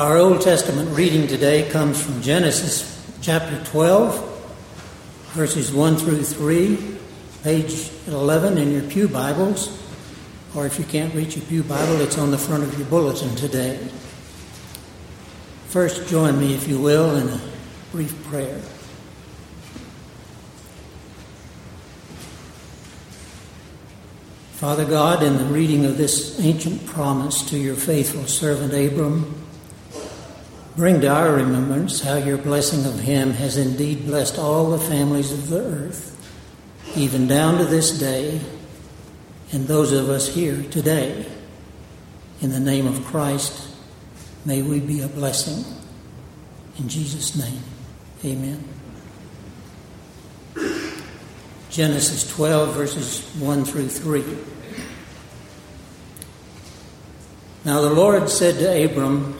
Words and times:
Our 0.00 0.16
Old 0.16 0.40
Testament 0.40 0.96
reading 0.96 1.26
today 1.26 1.68
comes 1.68 2.02
from 2.02 2.22
Genesis 2.22 3.06
chapter 3.20 3.62
12, 3.64 4.16
verses 5.34 5.74
1 5.74 5.96
through 5.96 6.22
3, 6.22 6.78
page 7.42 7.90
11 8.06 8.56
in 8.56 8.72
your 8.72 8.80
Pew 8.84 9.08
Bibles, 9.08 9.78
or 10.54 10.64
if 10.64 10.78
you 10.78 10.86
can't 10.86 11.14
reach 11.14 11.36
your 11.36 11.44
Pew 11.44 11.62
Bible, 11.62 12.00
it's 12.00 12.16
on 12.16 12.30
the 12.30 12.38
front 12.38 12.62
of 12.62 12.78
your 12.78 12.88
bulletin 12.88 13.36
today. 13.36 13.76
First, 15.68 16.08
join 16.08 16.40
me, 16.40 16.54
if 16.54 16.66
you 16.66 16.80
will, 16.80 17.16
in 17.16 17.28
a 17.28 17.40
brief 17.92 18.24
prayer. 18.24 18.58
Father 24.52 24.86
God, 24.86 25.22
in 25.22 25.36
the 25.36 25.44
reading 25.44 25.84
of 25.84 25.98
this 25.98 26.40
ancient 26.40 26.86
promise 26.86 27.42
to 27.50 27.58
your 27.58 27.76
faithful 27.76 28.26
servant 28.26 28.72
Abram, 28.72 29.48
bring 30.76 31.00
to 31.00 31.08
our 31.08 31.32
remembrance 31.32 32.00
how 32.00 32.16
your 32.16 32.38
blessing 32.38 32.84
of 32.86 33.00
him 33.00 33.32
has 33.32 33.56
indeed 33.56 34.06
blessed 34.06 34.38
all 34.38 34.70
the 34.70 34.78
families 34.78 35.32
of 35.32 35.48
the 35.48 35.60
earth, 35.60 36.16
even 36.96 37.26
down 37.26 37.58
to 37.58 37.64
this 37.64 37.98
day, 37.98 38.40
and 39.52 39.66
those 39.66 39.92
of 39.92 40.08
us 40.08 40.34
here 40.34 40.62
today. 40.70 41.26
In 42.40 42.50
the 42.50 42.60
name 42.60 42.86
of 42.86 43.04
Christ, 43.04 43.74
may 44.44 44.62
we 44.62 44.80
be 44.80 45.02
a 45.02 45.08
blessing. 45.08 45.64
In 46.78 46.88
Jesus' 46.88 47.36
name, 47.36 47.62
amen. 48.24 48.64
Genesis 51.70 52.28
12, 52.34 52.74
verses 52.74 53.20
1 53.38 53.64
through 53.64 53.88
3. 53.88 54.24
Now 57.64 57.80
the 57.82 57.90
Lord 57.90 58.28
said 58.28 58.58
to 58.58 58.84
Abram, 58.84 59.39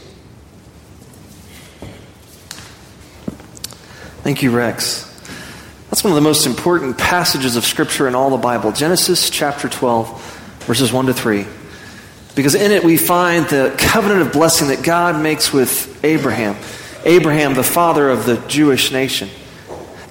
Thank 4.31 4.43
you, 4.43 4.51
Rex. 4.51 5.03
That's 5.89 6.05
one 6.05 6.11
of 6.11 6.15
the 6.15 6.21
most 6.21 6.45
important 6.45 6.97
passages 6.97 7.57
of 7.57 7.65
Scripture 7.65 8.07
in 8.07 8.15
all 8.15 8.29
the 8.29 8.37
Bible 8.37 8.71
Genesis 8.71 9.29
chapter 9.29 9.67
12, 9.67 10.61
verses 10.61 10.93
1 10.93 11.07
to 11.07 11.13
3. 11.13 11.45
Because 12.33 12.55
in 12.55 12.71
it 12.71 12.85
we 12.85 12.95
find 12.95 13.45
the 13.47 13.75
covenant 13.77 14.21
of 14.21 14.31
blessing 14.31 14.69
that 14.69 14.83
God 14.83 15.21
makes 15.21 15.51
with 15.51 16.01
Abraham, 16.05 16.55
Abraham, 17.03 17.55
the 17.55 17.61
father 17.61 18.09
of 18.09 18.25
the 18.25 18.37
Jewish 18.47 18.93
nation. 18.93 19.27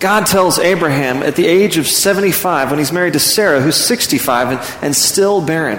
God 0.01 0.27
tells 0.27 0.59
Abraham 0.59 1.23
at 1.23 1.35
the 1.35 1.47
age 1.47 1.79
of 1.79 1.87
75, 1.87 2.69
when 2.69 2.79
he's 2.79 2.93
married 2.93 3.15
to 3.15 3.21
Sarah, 3.21 3.63
who's 3.63 3.77
65 3.77 4.49
and, 4.49 4.85
and 4.85 4.95
still 4.95 5.41
barren, 5.41 5.79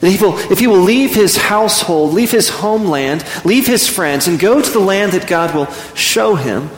that 0.00 0.10
he 0.10 0.20
will, 0.20 0.36
if 0.50 0.58
he 0.58 0.66
will 0.66 0.80
leave 0.80 1.14
his 1.14 1.36
household, 1.36 2.14
leave 2.14 2.32
his 2.32 2.48
homeland, 2.48 3.24
leave 3.44 3.68
his 3.68 3.88
friends, 3.88 4.26
and 4.26 4.40
go 4.40 4.60
to 4.60 4.70
the 4.72 4.80
land 4.80 5.12
that 5.12 5.28
God 5.28 5.54
will 5.54 5.70
show 5.94 6.34
him, 6.34 6.68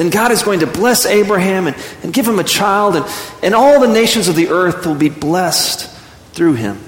then 0.00 0.08
God 0.08 0.32
is 0.32 0.42
going 0.42 0.60
to 0.60 0.66
bless 0.66 1.04
Abraham 1.04 1.66
and, 1.66 1.76
and 2.02 2.10
give 2.10 2.26
him 2.26 2.38
a 2.38 2.44
child, 2.44 2.96
and, 2.96 3.04
and 3.42 3.54
all 3.54 3.80
the 3.80 3.92
nations 3.92 4.28
of 4.28 4.34
the 4.34 4.48
earth 4.48 4.86
will 4.86 4.94
be 4.94 5.10
blessed 5.10 5.94
through 6.32 6.54
him. 6.54 6.80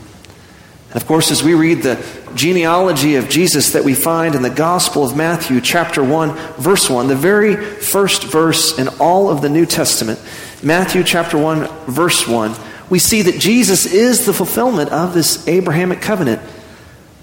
And 0.88 0.96
of 0.96 1.06
course, 1.06 1.30
as 1.30 1.42
we 1.42 1.52
read 1.52 1.82
the 1.82 2.02
genealogy 2.34 3.16
of 3.16 3.28
Jesus 3.28 3.72
that 3.72 3.84
we 3.84 3.92
find 3.92 4.34
in 4.34 4.40
the 4.40 4.48
Gospel 4.48 5.04
of 5.04 5.14
Matthew, 5.14 5.60
chapter 5.60 6.02
1, 6.02 6.30
verse 6.56 6.88
1, 6.88 7.08
the 7.08 7.14
very 7.14 7.54
first 7.56 8.24
verse 8.24 8.78
in 8.78 8.88
all 8.98 9.28
of 9.28 9.42
the 9.42 9.50
New 9.50 9.66
Testament, 9.66 10.18
Matthew 10.62 11.04
chapter 11.04 11.36
1, 11.36 11.68
verse 11.88 12.26
1, 12.26 12.54
we 12.88 12.98
see 12.98 13.20
that 13.20 13.38
Jesus 13.38 13.84
is 13.84 14.24
the 14.24 14.32
fulfillment 14.32 14.90
of 14.90 15.12
this 15.12 15.46
Abrahamic 15.46 16.00
covenant. 16.00 16.40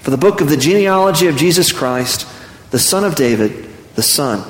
For 0.02 0.12
the 0.12 0.18
book 0.18 0.40
of 0.40 0.50
the 0.50 0.58
genealogy 0.58 1.26
of 1.26 1.36
Jesus 1.36 1.72
Christ, 1.72 2.28
the 2.70 2.78
son 2.78 3.04
of 3.04 3.16
David, 3.16 3.68
the 3.96 4.04
son 4.04 4.48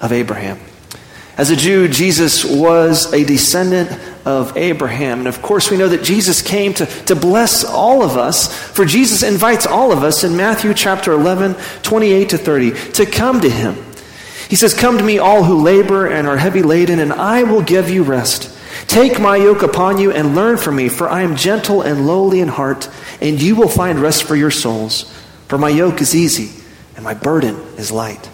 of 0.00 0.10
Abraham. 0.10 0.58
As 1.40 1.48
a 1.48 1.56
Jew, 1.56 1.88
Jesus 1.88 2.44
was 2.44 3.10
a 3.14 3.24
descendant 3.24 3.90
of 4.26 4.58
Abraham. 4.58 5.20
And 5.20 5.26
of 5.26 5.40
course, 5.40 5.70
we 5.70 5.78
know 5.78 5.88
that 5.88 6.04
Jesus 6.04 6.42
came 6.42 6.74
to, 6.74 6.84
to 6.84 7.16
bless 7.16 7.64
all 7.64 8.02
of 8.02 8.18
us, 8.18 8.54
for 8.54 8.84
Jesus 8.84 9.22
invites 9.22 9.66
all 9.66 9.90
of 9.90 10.04
us 10.04 10.22
in 10.22 10.36
Matthew 10.36 10.74
chapter 10.74 11.12
11, 11.12 11.54
28 11.80 12.28
to 12.28 12.36
30, 12.36 12.70
to 12.92 13.06
come 13.06 13.40
to 13.40 13.48
him. 13.48 13.74
He 14.50 14.56
says, 14.56 14.74
Come 14.74 14.98
to 14.98 15.02
me, 15.02 15.18
all 15.18 15.42
who 15.42 15.62
labor 15.62 16.06
and 16.06 16.28
are 16.28 16.36
heavy 16.36 16.60
laden, 16.60 16.98
and 16.98 17.10
I 17.10 17.44
will 17.44 17.62
give 17.62 17.88
you 17.88 18.02
rest. 18.02 18.54
Take 18.86 19.18
my 19.18 19.36
yoke 19.36 19.62
upon 19.62 19.96
you 19.96 20.12
and 20.12 20.34
learn 20.34 20.58
from 20.58 20.76
me, 20.76 20.90
for 20.90 21.08
I 21.08 21.22
am 21.22 21.36
gentle 21.36 21.80
and 21.80 22.06
lowly 22.06 22.40
in 22.40 22.48
heart, 22.48 22.90
and 23.22 23.40
you 23.40 23.56
will 23.56 23.70
find 23.70 23.98
rest 23.98 24.24
for 24.24 24.36
your 24.36 24.50
souls. 24.50 25.10
For 25.48 25.56
my 25.56 25.70
yoke 25.70 26.02
is 26.02 26.14
easy, 26.14 26.62
and 26.96 27.02
my 27.02 27.14
burden 27.14 27.56
is 27.78 27.90
light. 27.90 28.28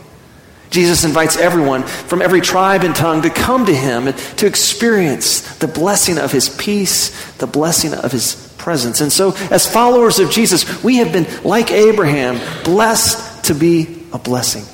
Jesus 0.70 1.04
invites 1.04 1.36
everyone 1.36 1.84
from 1.84 2.20
every 2.20 2.40
tribe 2.40 2.82
and 2.82 2.94
tongue 2.94 3.22
to 3.22 3.30
come 3.30 3.66
to 3.66 3.74
him 3.74 4.08
and 4.08 4.16
to 4.38 4.46
experience 4.46 5.56
the 5.58 5.68
blessing 5.68 6.18
of 6.18 6.32
his 6.32 6.48
peace, 6.48 7.34
the 7.34 7.46
blessing 7.46 7.94
of 7.94 8.12
his 8.12 8.54
presence. 8.58 9.00
And 9.00 9.12
so, 9.12 9.32
as 9.50 9.70
followers 9.70 10.18
of 10.18 10.30
Jesus, 10.30 10.82
we 10.82 10.96
have 10.96 11.12
been, 11.12 11.26
like 11.44 11.70
Abraham, 11.70 12.40
blessed 12.64 13.44
to 13.44 13.54
be 13.54 14.02
a 14.12 14.18
blessing. 14.18 14.64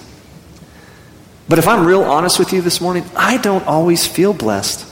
But 1.48 1.58
if 1.58 1.68
I'm 1.68 1.86
real 1.86 2.02
honest 2.02 2.38
with 2.38 2.52
you 2.52 2.62
this 2.62 2.80
morning, 2.80 3.04
I 3.14 3.36
don't 3.36 3.66
always 3.66 4.06
feel 4.06 4.32
blessed. 4.32 4.88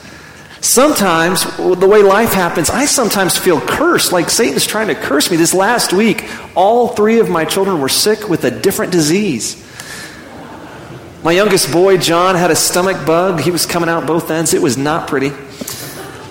Sometimes, 0.62 1.44
the 1.56 1.88
way 1.88 2.02
life 2.02 2.34
happens, 2.34 2.68
I 2.68 2.84
sometimes 2.84 3.38
feel 3.38 3.60
cursed, 3.62 4.12
like 4.12 4.28
Satan's 4.28 4.66
trying 4.66 4.88
to 4.88 4.94
curse 4.94 5.30
me. 5.30 5.38
This 5.38 5.54
last 5.54 5.94
week, 5.94 6.28
all 6.54 6.88
three 6.88 7.18
of 7.18 7.30
my 7.30 7.46
children 7.46 7.80
were 7.80 7.88
sick 7.88 8.28
with 8.28 8.44
a 8.44 8.50
different 8.50 8.92
disease. 8.92 9.66
My 11.22 11.32
youngest 11.32 11.70
boy, 11.70 11.98
John, 11.98 12.34
had 12.34 12.50
a 12.50 12.56
stomach 12.56 13.06
bug. 13.06 13.40
He 13.40 13.50
was 13.50 13.66
coming 13.66 13.90
out 13.90 14.06
both 14.06 14.30
ends. 14.30 14.54
It 14.54 14.62
was 14.62 14.78
not 14.78 15.06
pretty. 15.06 15.32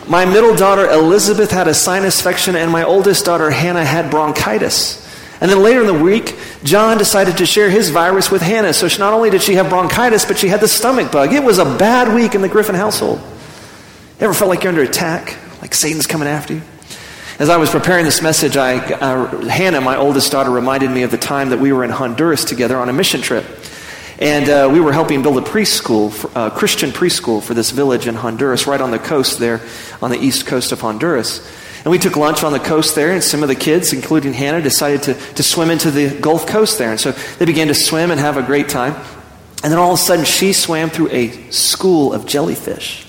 My 0.07 0.25
middle 0.25 0.55
daughter, 0.55 0.89
Elizabeth, 0.89 1.51
had 1.51 1.67
a 1.67 1.75
sinus 1.75 2.17
infection, 2.19 2.55
and 2.55 2.72
my 2.72 2.83
oldest 2.83 3.23
daughter, 3.25 3.51
Hannah, 3.51 3.85
had 3.85 4.09
bronchitis. 4.09 5.07
And 5.39 5.51
then 5.51 5.61
later 5.61 5.81
in 5.81 5.85
the 5.85 5.94
week, 5.94 6.35
John 6.63 6.97
decided 6.97 7.38
to 7.38 7.45
share 7.45 7.69
his 7.69 7.91
virus 7.91 8.31
with 8.31 8.41
Hannah. 8.41 8.73
So 8.73 8.88
she, 8.88 8.97
not 8.97 9.13
only 9.13 9.29
did 9.29 9.44
she 9.44 9.53
have 9.53 9.69
bronchitis, 9.69 10.25
but 10.25 10.39
she 10.39 10.47
had 10.47 10.59
the 10.59 10.67
stomach 10.67 11.11
bug. 11.11 11.33
It 11.33 11.44
was 11.44 11.59
a 11.59 11.66
bad 11.66 12.16
week 12.16 12.33
in 12.33 12.41
the 12.41 12.50
Griffin 12.50 12.73
household. 12.73 13.21
Ever 14.19 14.33
felt 14.33 14.50
like 14.50 14.63
you're 14.63 14.71
under 14.71 14.81
attack? 14.81 15.38
Like 15.61 15.75
Satan's 15.75 16.07
coming 16.07 16.27
after 16.27 16.56
you? 16.56 16.61
As 17.38 17.50
I 17.50 17.57
was 17.57 17.69
preparing 17.69 18.06
this 18.06 18.23
message, 18.23 18.57
I, 18.57 18.79
uh, 18.79 19.47
Hannah, 19.47 19.81
my 19.81 19.97
oldest 19.97 20.31
daughter, 20.31 20.50
reminded 20.50 20.89
me 20.89 21.03
of 21.03 21.11
the 21.11 21.17
time 21.17 21.51
that 21.51 21.59
we 21.59 21.71
were 21.71 21.83
in 21.83 21.91
Honduras 21.91 22.44
together 22.44 22.75
on 22.75 22.89
a 22.89 22.94
mission 22.94 23.21
trip. 23.21 23.45
And 24.19 24.50
uh, 24.50 24.69
we 24.69 24.81
were 24.81 24.91
helping 24.91 25.22
build 25.22 25.38
a 25.38 25.41
preschool, 25.41 26.25
a 26.35 26.38
uh, 26.38 26.50
Christian 26.50 26.91
preschool 26.91 27.41
for 27.41 27.53
this 27.53 27.72
village 27.72 28.06
in 28.06 28.16
Honduras, 28.16 28.68
right 28.68 28.81
on 28.81 28.92
the 28.92 29.00
coast 29.00 29.39
there, 29.39 29.62
on 30.01 30.12
the 30.12 30.19
east 30.19 30.45
coast 30.45 30.74
of 30.74 30.81
Honduras. 30.81 31.39
And 31.86 31.92
we 31.92 32.00
took 32.00 32.18
lunch 32.18 32.44
on 32.44 32.51
the 32.51 32.60
coast 32.60 32.95
there, 32.95 33.13
and 33.13 33.24
some 33.24 33.44
of 33.44 33.48
the 33.48 33.56
kids, 33.56 33.94
including 33.94 34.33
Hannah, 34.33 34.62
decided 34.62 35.04
to, 35.04 35.13
to 35.36 35.42
swim 35.42 35.69
into 35.69 35.89
the 35.89 36.10
Gulf 36.19 36.48
Coast 36.48 36.77
there. 36.77 36.92
And 36.92 37.00
so 37.00 37.13
they 37.13 37.45
began 37.45 37.68
to 37.69 37.74
swim 37.74 38.12
and 38.12 38.19
have 38.19 38.36
a 38.36 38.44
great 38.44 38.68
time. 38.68 38.94
And 39.63 39.71
then 39.71 39.80
all 39.80 39.94
of 39.94 40.00
a 40.00 40.01
sudden, 40.01 40.25
she 40.25 40.51
swam 40.51 40.89
through 40.89 41.12
a 41.12 41.50
school 41.51 42.12
of 42.12 42.25
jellyfish. 42.25 43.06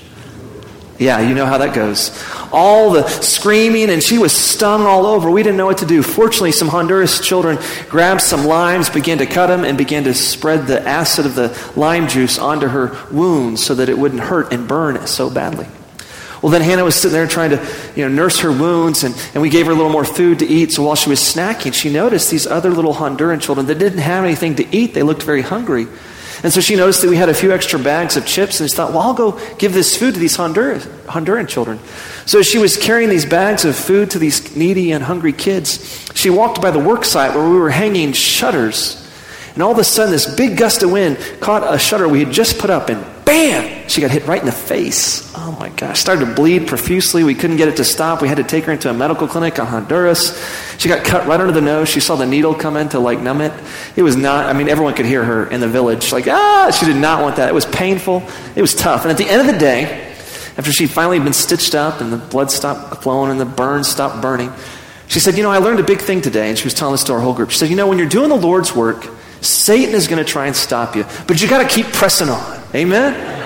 Yeah, 1.01 1.21
you 1.27 1.35
know 1.35 1.47
how 1.47 1.57
that 1.57 1.75
goes. 1.75 2.11
All 2.53 2.91
the 2.91 3.09
screaming, 3.09 3.89
and 3.89 4.03
she 4.03 4.19
was 4.19 4.35
stung 4.35 4.83
all 4.83 5.07
over. 5.07 5.31
We 5.31 5.43
didn't 5.43 5.57
know 5.57 5.65
what 5.65 5.79
to 5.79 5.87
do. 5.87 6.03
Fortunately, 6.03 6.53
some 6.53 6.69
Honduras 6.69 7.27
children 7.27 7.59
grabbed 7.89 8.21
some 8.21 8.45
limes, 8.45 8.91
began 8.91 9.17
to 9.17 9.27
cut 9.27 9.47
them, 9.47 9.65
and 9.65 9.79
began 9.79 10.05
to 10.05 10.13
spread 10.13 10.67
the 10.67 10.87
acid 10.87 11.25
of 11.25 11.35
the 11.35 11.59
lime 11.75 12.07
juice 12.07 12.39
onto 12.39 12.69
her 12.69 12.95
wounds 13.11 13.65
so 13.65 13.75
that 13.77 13.89
it 13.89 13.97
wouldn't 13.97 14.21
hurt 14.21 14.53
and 14.53 14.69
burn 14.69 15.07
so 15.07 15.31
badly. 15.31 15.67
Well, 16.43 16.53
then 16.53 16.61
Hannah 16.61 16.85
was 16.85 16.97
sitting 16.97 17.13
there 17.15 17.27
trying 17.27 17.51
to 17.51 17.93
you 17.97 18.07
know, 18.07 18.15
nurse 18.15 18.41
her 18.41 18.53
wounds, 18.53 19.03
and, 19.03 19.15
and 19.33 19.41
we 19.41 19.49
gave 19.49 19.65
her 19.67 19.73
a 19.73 19.75
little 19.75 19.91
more 19.91 20.05
food 20.05 20.41
to 20.41 20.47
eat. 20.47 20.73
So 20.73 20.83
while 20.83 20.97
she 20.97 21.09
was 21.09 21.21
snacking, 21.21 21.73
she 21.73 21.91
noticed 21.91 22.31
these 22.31 22.47
other 22.47 22.71
little 22.71 22.93
Honduran 22.93 23.41
children 23.41 23.67
that 23.69 23.79
didn't 23.79 24.01
have 24.01 24.23
anything 24.23 24.57
to 24.57 24.77
eat. 24.77 24.93
They 24.93 25.03
looked 25.03 25.23
very 25.23 25.43
hungry. 25.43 25.87
And 26.43 26.53
so 26.53 26.61
she 26.61 26.75
noticed 26.75 27.03
that 27.03 27.11
we 27.11 27.17
had 27.17 27.29
a 27.29 27.35
few 27.35 27.53
extra 27.53 27.79
bags 27.79 28.17
of 28.17 28.27
chips, 28.27 28.61
and 28.61 28.71
she 28.71 28.75
thought, 28.75 28.93
well, 28.93 29.01
I'll 29.01 29.15
go 29.15 29.39
give 29.57 29.75
this 29.75 29.97
food 29.97 30.15
to 30.15 30.21
these 30.21 30.37
Honduran, 30.37 30.81
Honduran 31.07 31.47
children. 31.47 31.79
So 32.25 32.41
she 32.41 32.59
was 32.59 32.77
carrying 32.79 33.11
these 33.11 33.27
bags 33.27 33.65
of 33.65 33.77
food 33.77 34.11
to 34.13 34.19
these 34.19 34.57
needy 34.57 34.93
and 34.93 35.05
hungry 35.05 35.35
kids. 35.35 36.11
She 36.15 36.31
walked 36.31 36.63
by 36.63 36.71
the 36.71 36.79
work 36.79 37.05
site 37.05 37.35
where 37.35 37.49
we 37.49 37.59
were 37.59 37.71
hanging 37.71 38.13
shutters. 38.13 38.97
And 39.55 39.63
all 39.63 39.73
of 39.73 39.79
a 39.79 39.85
sudden, 39.85 40.13
this 40.13 40.35
big 40.35 40.57
gust 40.57 40.83
of 40.83 40.91
wind 40.93 41.19
caught 41.41 41.63
a 41.75 41.79
shutter 41.79 42.09
we 42.09 42.25
had 42.25 42.33
just 42.33 42.59
put 42.59 42.71
up, 42.71 42.89
and 42.89 43.05
bam! 43.31 43.89
She 43.89 44.01
got 44.01 44.11
hit 44.11 44.27
right 44.27 44.41
in 44.41 44.47
the 44.47 44.53
face. 44.53 45.33
Oh 45.37 45.57
my 45.59 45.69
gosh. 45.71 46.01
Started 46.01 46.27
to 46.27 46.35
bleed 46.35 46.67
profusely. 46.67 47.23
We 47.23 47.35
couldn't 47.35 47.57
get 47.57 47.69
it 47.69 47.77
to 47.77 47.85
stop. 47.85 48.23
We 48.23 48.29
had 48.29 48.39
to 48.39 48.45
take 48.45 48.65
her 48.65 48.73
into 48.73 48.91
a 48.91 48.93
medical 48.93 49.29
clinic 49.29 49.59
in 49.59 49.67
Honduras. 49.67 50.37
She 50.79 50.89
got 50.89 51.05
cut 51.05 51.27
right 51.27 51.41
under 51.41 51.53
the 51.53 51.61
nose. 51.61 51.89
She 51.89 52.01
saw 52.01 52.17
the 52.17 52.27
needle 52.27 52.55
come 52.55 52.77
in 52.77 52.89
to 52.91 52.99
like 52.99 53.21
numb 53.21 53.41
it. 53.41 53.53
It 53.97 54.03
was 54.03 54.17
not, 54.17 54.47
I 54.47 54.53
mean, 54.53 54.69
everyone 54.69 54.95
could 54.95 55.07
hear 55.07 55.25
her 55.25 55.47
in 55.47 55.61
the 55.61 55.69
village. 55.69 56.13
Like, 56.13 56.27
ah, 56.27 56.77
she 56.77 56.87
did 56.87 56.97
not 56.97 57.23
want 57.23 57.37
that. 57.37 57.49
It 57.49 57.55
was 57.55 57.67
painful. 57.67 58.23
It 58.57 58.63
was 58.63 58.75
tough. 58.75 59.03
And 59.03 59.13
at 59.13 59.19
the 59.19 59.29
end 59.29 59.41
of 59.41 59.47
the 59.47 59.59
day, 59.59 59.85
after 60.57 60.73
she'd 60.73 60.91
finally 60.91 61.21
been 61.21 61.33
stitched 61.33 61.75
up 61.75 62.01
and 62.01 62.13
the 62.13 62.19
blood 62.19 62.51
stopped 62.51 63.03
flowing 63.03 63.31
and 63.31 63.41
the 63.41 63.45
burns 63.45 63.89
stopped 63.89 64.21
burning, 64.21 64.53
she 65.07 65.21
said, 65.21 65.37
You 65.37 65.45
know, 65.45 65.51
I 65.51 65.59
learned 65.59 65.79
a 65.79 65.85
big 65.85 66.01
thing 66.01 66.21
today. 66.21 66.49
And 66.49 66.59
she 66.59 66.65
was 66.65 66.75
telling 66.75 66.95
this 66.95 67.05
to 67.05 67.13
our 67.13 67.21
whole 67.21 67.35
group. 67.35 67.51
She 67.51 67.59
said, 67.59 67.71
You 67.71 67.77
know, 67.77 67.87
when 67.87 67.99
you're 67.99 68.09
doing 68.09 68.29
the 68.29 68.37
Lord's 68.37 68.75
work, 68.75 69.07
Satan 69.41 69.95
is 69.95 70.07
going 70.07 70.23
to 70.23 70.31
try 70.31 70.47
and 70.47 70.55
stop 70.55 70.97
you, 70.97 71.05
but 71.27 71.41
you 71.41 71.49
got 71.49 71.63
to 71.63 71.69
keep 71.69 71.87
pressing 71.95 72.29
on. 72.29 72.60
Amen? 72.75 73.39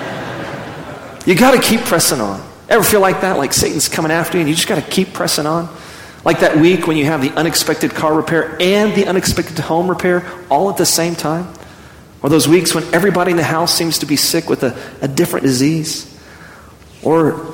You 1.25 1.35
got 1.35 1.51
to 1.51 1.61
keep 1.61 1.81
pressing 1.81 2.21
on. 2.21 2.47
Ever 2.69 2.83
feel 2.83 2.99
like 2.99 3.21
that? 3.21 3.37
Like 3.37 3.53
Satan's 3.53 3.89
coming 3.89 4.11
after 4.11 4.37
you 4.37 4.41
and 4.41 4.49
you 4.49 4.55
just 4.55 4.67
got 4.67 4.83
to 4.83 4.89
keep 4.89 5.13
pressing 5.13 5.45
on? 5.45 5.75
Like 6.23 6.39
that 6.39 6.57
week 6.57 6.87
when 6.87 6.97
you 6.97 7.05
have 7.05 7.21
the 7.21 7.31
unexpected 7.31 7.91
car 7.91 8.13
repair 8.13 8.57
and 8.59 8.93
the 8.95 9.07
unexpected 9.07 9.59
home 9.59 9.89
repair 9.89 10.29
all 10.49 10.69
at 10.69 10.77
the 10.77 10.85
same 10.85 11.15
time? 11.15 11.47
Or 12.21 12.29
those 12.29 12.47
weeks 12.47 12.73
when 12.73 12.83
everybody 12.93 13.31
in 13.31 13.37
the 13.37 13.43
house 13.43 13.73
seems 13.73 13.99
to 13.99 14.05
be 14.05 14.15
sick 14.15 14.49
with 14.49 14.63
a, 14.63 14.75
a 15.01 15.07
different 15.07 15.45
disease? 15.45 16.11
Or 17.03 17.53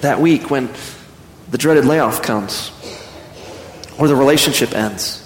that 0.00 0.20
week 0.20 0.50
when 0.50 0.70
the 1.50 1.58
dreaded 1.58 1.84
layoff 1.84 2.22
comes? 2.22 2.72
Or 3.98 4.08
the 4.08 4.16
relationship 4.16 4.74
ends? 4.74 5.18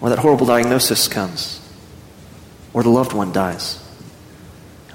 Or 0.00 0.10
that 0.10 0.18
horrible 0.18 0.46
diagnosis 0.46 1.08
comes? 1.08 1.60
Or 2.74 2.82
the 2.82 2.90
loved 2.90 3.14
one 3.14 3.32
dies? 3.32 3.85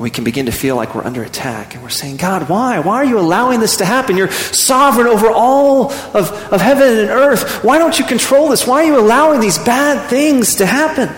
We 0.02 0.10
can 0.10 0.24
begin 0.24 0.48
to 0.48 0.52
feel 0.52 0.76
like 0.76 0.96
we're 0.96 1.04
under 1.04 1.24
attack. 1.24 1.74
And 1.76 1.84
we're 1.84 1.90
saying, 1.90 2.18
God, 2.18 2.50
why? 2.50 2.80
Why 2.80 2.96
are 2.96 3.06
you 3.06 3.20
allowing 3.20 3.60
this 3.60 3.78
to 3.78 3.86
happen? 3.86 4.18
You're 4.18 4.32
sovereign 4.32 5.08
over 5.08 5.30
all 5.30 5.92
of, 5.92 6.32
of 6.52 6.60
heaven 6.60 6.88
and 6.88 7.10
earth. 7.10 7.64
Why 7.64 7.78
don't 7.78 7.98
you 8.00 8.06
control 8.06 8.50
this? 8.50 8.66
Why 8.66 8.84
are 8.84 8.88
you 8.88 9.00
allowing 9.00 9.42
these 9.42 9.58
bad 9.60 10.10
things 10.10 10.56
to 10.56 10.66
happen? 10.66 11.10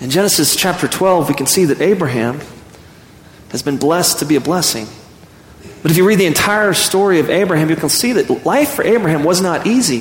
In 0.00 0.10
Genesis 0.10 0.54
chapter 0.54 0.86
12, 0.86 1.28
we 1.28 1.34
can 1.34 1.46
see 1.46 1.64
that 1.64 1.80
Abraham 1.80 2.40
has 3.50 3.62
been 3.62 3.78
blessed 3.78 4.20
to 4.20 4.26
be 4.26 4.36
a 4.36 4.40
blessing. 4.40 4.86
But 5.82 5.90
if 5.90 5.96
you 5.96 6.06
read 6.06 6.18
the 6.18 6.26
entire 6.26 6.74
story 6.74 7.18
of 7.18 7.28
Abraham, 7.28 7.70
you 7.70 7.76
can 7.76 7.88
see 7.88 8.12
that 8.12 8.46
life 8.46 8.74
for 8.74 8.84
Abraham 8.84 9.24
was 9.24 9.40
not 9.40 9.66
easy. 9.66 9.98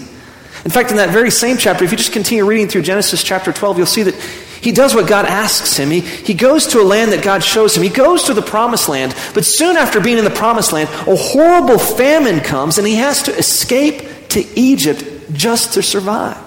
In 0.65 0.71
fact, 0.71 0.91
in 0.91 0.97
that 0.97 1.09
very 1.09 1.31
same 1.31 1.57
chapter, 1.57 1.83
if 1.83 1.91
you 1.91 1.97
just 1.97 2.13
continue 2.13 2.45
reading 2.45 2.67
through 2.67 2.83
Genesis 2.83 3.23
chapter 3.23 3.51
12, 3.51 3.77
you'll 3.77 3.87
see 3.87 4.03
that 4.03 4.15
he 4.63 4.71
does 4.71 4.95
what 4.95 5.07
God 5.07 5.25
asks 5.25 5.77
him. 5.77 5.89
He, 5.89 6.01
he 6.01 6.33
goes 6.33 6.67
to 6.67 6.81
a 6.81 6.83
land 6.83 7.11
that 7.11 7.23
God 7.23 7.43
shows 7.43 7.75
him. 7.75 7.83
He 7.83 7.89
goes 7.89 8.23
to 8.25 8.33
the 8.33 8.41
promised 8.41 8.89
land. 8.89 9.15
But 9.33 9.45
soon 9.45 9.77
after 9.77 9.99
being 9.99 10.17
in 10.17 10.23
the 10.23 10.29
promised 10.29 10.73
land, 10.73 10.89
a 11.07 11.15
horrible 11.15 11.77
famine 11.77 12.39
comes 12.39 12.77
and 12.77 12.87
he 12.87 12.95
has 12.95 13.23
to 13.23 13.37
escape 13.37 14.29
to 14.29 14.59
Egypt 14.59 15.03
just 15.33 15.73
to 15.73 15.83
survive. 15.83 16.37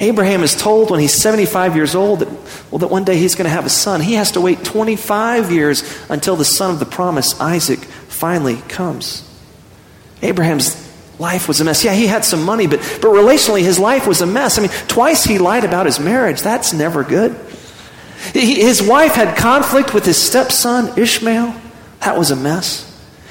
Abraham 0.00 0.42
is 0.42 0.54
told 0.54 0.90
when 0.90 1.00
he's 1.00 1.14
75 1.14 1.74
years 1.74 1.94
old 1.94 2.20
that, 2.20 2.28
well, 2.70 2.78
that 2.78 2.88
one 2.88 3.04
day 3.04 3.16
he's 3.16 3.34
going 3.34 3.46
to 3.46 3.50
have 3.50 3.66
a 3.66 3.70
son. 3.70 4.00
He 4.00 4.14
has 4.14 4.32
to 4.32 4.40
wait 4.40 4.64
25 4.64 5.50
years 5.50 5.82
until 6.08 6.36
the 6.36 6.44
son 6.44 6.70
of 6.70 6.78
the 6.78 6.86
promise, 6.86 7.38
Isaac, 7.40 7.80
finally 7.80 8.56
comes. 8.68 9.28
Abraham's 10.22 10.87
life 11.18 11.48
was 11.48 11.60
a 11.60 11.64
mess. 11.64 11.84
Yeah, 11.84 11.94
he 11.94 12.06
had 12.06 12.24
some 12.24 12.44
money, 12.44 12.66
but, 12.66 12.80
but 13.00 13.08
relationally, 13.08 13.62
his 13.62 13.78
life 13.78 14.06
was 14.06 14.20
a 14.20 14.26
mess. 14.26 14.58
I 14.58 14.62
mean, 14.62 14.70
twice 14.88 15.24
he 15.24 15.38
lied 15.38 15.64
about 15.64 15.86
his 15.86 15.98
marriage. 15.98 16.42
That's 16.42 16.72
never 16.72 17.04
good. 17.04 17.36
He, 18.32 18.56
his 18.56 18.82
wife 18.82 19.14
had 19.14 19.36
conflict 19.36 19.94
with 19.94 20.04
his 20.04 20.16
stepson, 20.16 20.98
Ishmael. 20.98 21.54
That 22.00 22.18
was 22.18 22.30
a 22.30 22.36
mess. 22.36 22.84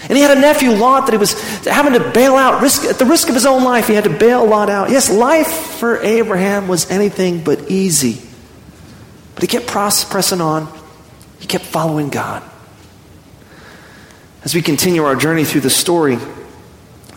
And 0.04 0.16
he 0.16 0.22
had 0.22 0.38
a 0.38 0.40
nephew, 0.40 0.72
Lot, 0.72 1.08
that 1.08 1.12
he 1.12 1.18
was 1.18 1.34
having 1.66 1.94
to 1.94 2.12
bail 2.12 2.36
out. 2.36 2.62
Risk, 2.62 2.86
at 2.86 3.00
the 3.00 3.06
risk 3.06 3.30
of 3.30 3.34
his 3.34 3.46
own 3.46 3.64
life, 3.64 3.88
he 3.88 3.94
had 3.94 4.04
to 4.04 4.10
bail 4.10 4.46
Lot 4.46 4.70
out. 4.70 4.90
Yes, 4.90 5.10
life 5.10 5.48
for 5.48 6.02
Abraham 6.02 6.68
was 6.68 6.90
anything 6.90 7.44
but 7.44 7.70
easy. 7.72 8.22
But 9.34 9.44
he 9.44 9.48
kept 9.48 9.68
pressing 9.68 10.42
on, 10.42 10.72
he 11.40 11.48
kept 11.48 11.66
following 11.66 12.10
God. 12.10 12.44
As 14.44 14.56
we 14.56 14.62
continue 14.62 15.04
our 15.04 15.16
journey 15.16 15.44
through 15.44 15.62
the 15.62 15.70
story, 15.70 16.18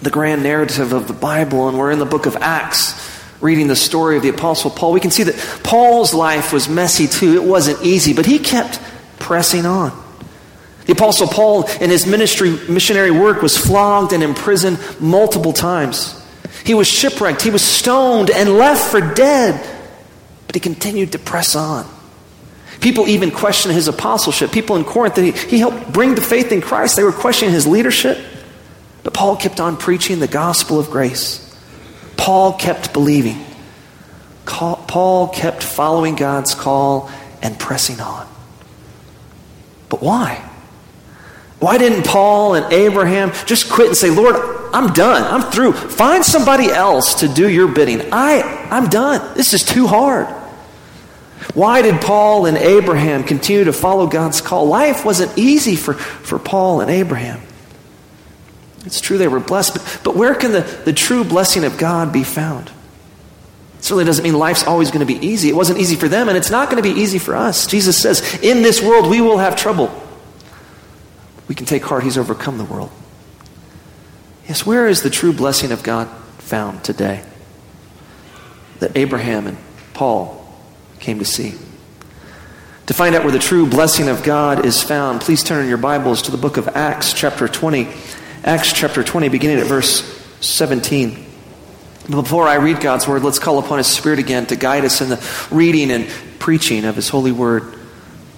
the 0.02 0.10
grand 0.10 0.42
narrative 0.42 0.92
of 0.92 1.06
the 1.08 1.12
Bible, 1.12 1.68
and 1.68 1.78
we're 1.78 1.90
in 1.90 1.98
the 1.98 2.06
book 2.06 2.26
of 2.26 2.36
Acts 2.36 3.10
reading 3.40 3.68
the 3.68 3.76
story 3.76 4.16
of 4.16 4.22
the 4.22 4.28
Apostle 4.28 4.70
Paul, 4.70 4.92
we 4.92 5.00
can 5.00 5.10
see 5.10 5.22
that 5.22 5.62
Paul's 5.64 6.12
life 6.12 6.52
was 6.52 6.68
messy 6.68 7.06
too. 7.06 7.34
It 7.34 7.42
wasn't 7.42 7.82
easy, 7.82 8.12
but 8.12 8.26
he 8.26 8.38
kept 8.38 8.80
pressing 9.18 9.66
on. 9.66 9.98
The 10.86 10.92
Apostle 10.92 11.28
Paul, 11.28 11.68
in 11.80 11.90
his 11.90 12.06
ministry, 12.06 12.50
missionary 12.68 13.10
work, 13.10 13.42
was 13.42 13.56
flogged 13.56 14.12
and 14.12 14.22
imprisoned 14.22 14.78
multiple 15.00 15.52
times. 15.52 16.16
He 16.64 16.74
was 16.74 16.88
shipwrecked, 16.88 17.42
he 17.42 17.50
was 17.50 17.62
stoned 17.62 18.30
and 18.30 18.50
left 18.50 18.90
for 18.90 19.00
dead, 19.00 19.58
but 20.46 20.54
he 20.54 20.60
continued 20.60 21.12
to 21.12 21.18
press 21.18 21.54
on. 21.54 21.86
People 22.80 23.08
even 23.08 23.30
questioned 23.30 23.74
his 23.74 23.88
apostleship. 23.88 24.52
People 24.52 24.76
in 24.76 24.84
Corinth 24.84 25.16
he, 25.16 25.32
he 25.32 25.58
helped 25.58 25.92
bring 25.92 26.14
the 26.14 26.20
faith 26.20 26.50
in 26.50 26.60
Christ, 26.60 26.96
they 26.96 27.04
were 27.04 27.12
questioning 27.12 27.54
his 27.54 27.66
leadership. 27.66 28.18
But 29.02 29.14
Paul 29.14 29.36
kept 29.36 29.60
on 29.60 29.76
preaching 29.76 30.20
the 30.20 30.28
gospel 30.28 30.78
of 30.78 30.90
grace. 30.90 31.46
Paul 32.16 32.52
kept 32.54 32.92
believing. 32.92 33.44
Paul 34.44 35.28
kept 35.28 35.62
following 35.62 36.16
God's 36.16 36.54
call 36.54 37.10
and 37.40 37.58
pressing 37.58 38.00
on. 38.00 38.26
But 39.88 40.02
why? 40.02 40.46
Why 41.60 41.78
didn't 41.78 42.06
Paul 42.06 42.54
and 42.54 42.72
Abraham 42.72 43.32
just 43.46 43.70
quit 43.70 43.88
and 43.88 43.96
say, 43.96 44.10
Lord, 44.10 44.36
I'm 44.72 44.92
done. 44.92 45.22
I'm 45.22 45.50
through. 45.50 45.72
Find 45.72 46.24
somebody 46.24 46.70
else 46.70 47.20
to 47.20 47.28
do 47.28 47.48
your 47.48 47.68
bidding. 47.68 48.12
I, 48.12 48.42
I'm 48.70 48.88
done. 48.88 49.34
This 49.34 49.52
is 49.52 49.64
too 49.64 49.86
hard. 49.86 50.26
Why 51.54 51.82
did 51.82 52.00
Paul 52.00 52.46
and 52.46 52.56
Abraham 52.56 53.24
continue 53.24 53.64
to 53.64 53.72
follow 53.72 54.06
God's 54.06 54.40
call? 54.40 54.66
Life 54.66 55.04
wasn't 55.04 55.36
easy 55.38 55.76
for, 55.76 55.94
for 55.94 56.38
Paul 56.38 56.80
and 56.80 56.90
Abraham. 56.90 57.40
It's 58.86 59.00
true 59.00 59.18
they 59.18 59.28
were 59.28 59.40
blessed, 59.40 59.74
but, 59.74 60.00
but 60.04 60.16
where 60.16 60.34
can 60.34 60.52
the, 60.52 60.60
the 60.84 60.92
true 60.92 61.24
blessing 61.24 61.64
of 61.64 61.76
God 61.76 62.12
be 62.12 62.24
found? 62.24 62.70
It 63.78 63.84
certainly 63.84 64.04
doesn't 64.04 64.22
mean 64.22 64.34
life's 64.34 64.66
always 64.66 64.90
going 64.90 65.06
to 65.06 65.06
be 65.06 65.26
easy. 65.26 65.48
It 65.48 65.56
wasn't 65.56 65.78
easy 65.78 65.96
for 65.96 66.08
them, 66.08 66.28
and 66.28 66.36
it's 66.36 66.50
not 66.50 66.70
going 66.70 66.82
to 66.82 66.94
be 66.94 67.00
easy 67.00 67.18
for 67.18 67.34
us. 67.34 67.66
Jesus 67.66 67.96
says, 67.96 68.38
In 68.42 68.62
this 68.62 68.82
world 68.82 69.08
we 69.08 69.20
will 69.20 69.38
have 69.38 69.56
trouble. 69.56 69.90
We 71.48 71.54
can 71.54 71.66
take 71.66 71.82
heart, 71.82 72.04
He's 72.04 72.18
overcome 72.18 72.58
the 72.58 72.64
world. 72.64 72.90
Yes, 74.46 74.64
where 74.64 74.88
is 74.88 75.02
the 75.02 75.10
true 75.10 75.32
blessing 75.32 75.72
of 75.72 75.82
God 75.82 76.08
found 76.38 76.82
today 76.84 77.24
that 78.80 78.96
Abraham 78.96 79.46
and 79.46 79.58
Paul 79.94 80.46
came 80.98 81.18
to 81.18 81.24
see? 81.24 81.54
To 82.86 82.94
find 82.94 83.14
out 83.14 83.22
where 83.22 83.32
the 83.32 83.38
true 83.38 83.68
blessing 83.68 84.08
of 84.08 84.24
God 84.24 84.66
is 84.66 84.82
found, 84.82 85.20
please 85.20 85.44
turn 85.44 85.62
in 85.62 85.68
your 85.68 85.78
Bibles 85.78 86.22
to 86.22 86.30
the 86.30 86.36
book 86.36 86.56
of 86.56 86.66
Acts, 86.68 87.12
chapter 87.12 87.46
20. 87.46 87.88
Acts 88.42 88.72
chapter 88.72 89.04
20, 89.04 89.28
beginning 89.28 89.58
at 89.58 89.66
verse 89.66 90.02
17. 90.40 91.26
Before 92.08 92.48
I 92.48 92.54
read 92.54 92.80
God's 92.80 93.06
word, 93.06 93.22
let's 93.22 93.38
call 93.38 93.58
upon 93.58 93.76
His 93.76 93.86
Spirit 93.86 94.18
again 94.18 94.46
to 94.46 94.56
guide 94.56 94.86
us 94.86 95.02
in 95.02 95.10
the 95.10 95.46
reading 95.50 95.90
and 95.90 96.08
preaching 96.38 96.86
of 96.86 96.96
His 96.96 97.10
holy 97.10 97.32
word. 97.32 97.74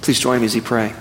Please 0.00 0.18
join 0.18 0.40
me 0.40 0.46
as 0.46 0.56
we 0.56 0.60
pray. 0.60 0.92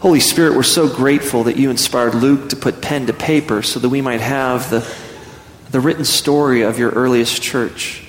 Holy 0.00 0.20
Spirit, 0.20 0.56
we're 0.56 0.62
so 0.62 0.94
grateful 0.94 1.44
that 1.44 1.56
you 1.56 1.70
inspired 1.70 2.14
Luke 2.14 2.50
to 2.50 2.56
put 2.56 2.82
pen 2.82 3.06
to 3.06 3.14
paper 3.14 3.62
so 3.62 3.80
that 3.80 3.88
we 3.88 4.02
might 4.02 4.20
have 4.20 4.68
the, 4.68 4.86
the 5.70 5.80
written 5.80 6.04
story 6.04 6.62
of 6.62 6.78
your 6.78 6.90
earliest 6.90 7.42
church, 7.42 8.06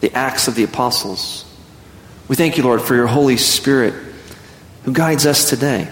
the 0.00 0.10
Acts 0.14 0.48
of 0.48 0.54
the 0.54 0.64
Apostles. 0.64 1.44
We 2.28 2.36
thank 2.36 2.56
you, 2.56 2.62
Lord, 2.62 2.80
for 2.80 2.94
your 2.94 3.06
Holy 3.06 3.36
Spirit 3.36 3.92
who 4.84 4.94
guides 4.94 5.26
us 5.26 5.50
today. 5.50 5.90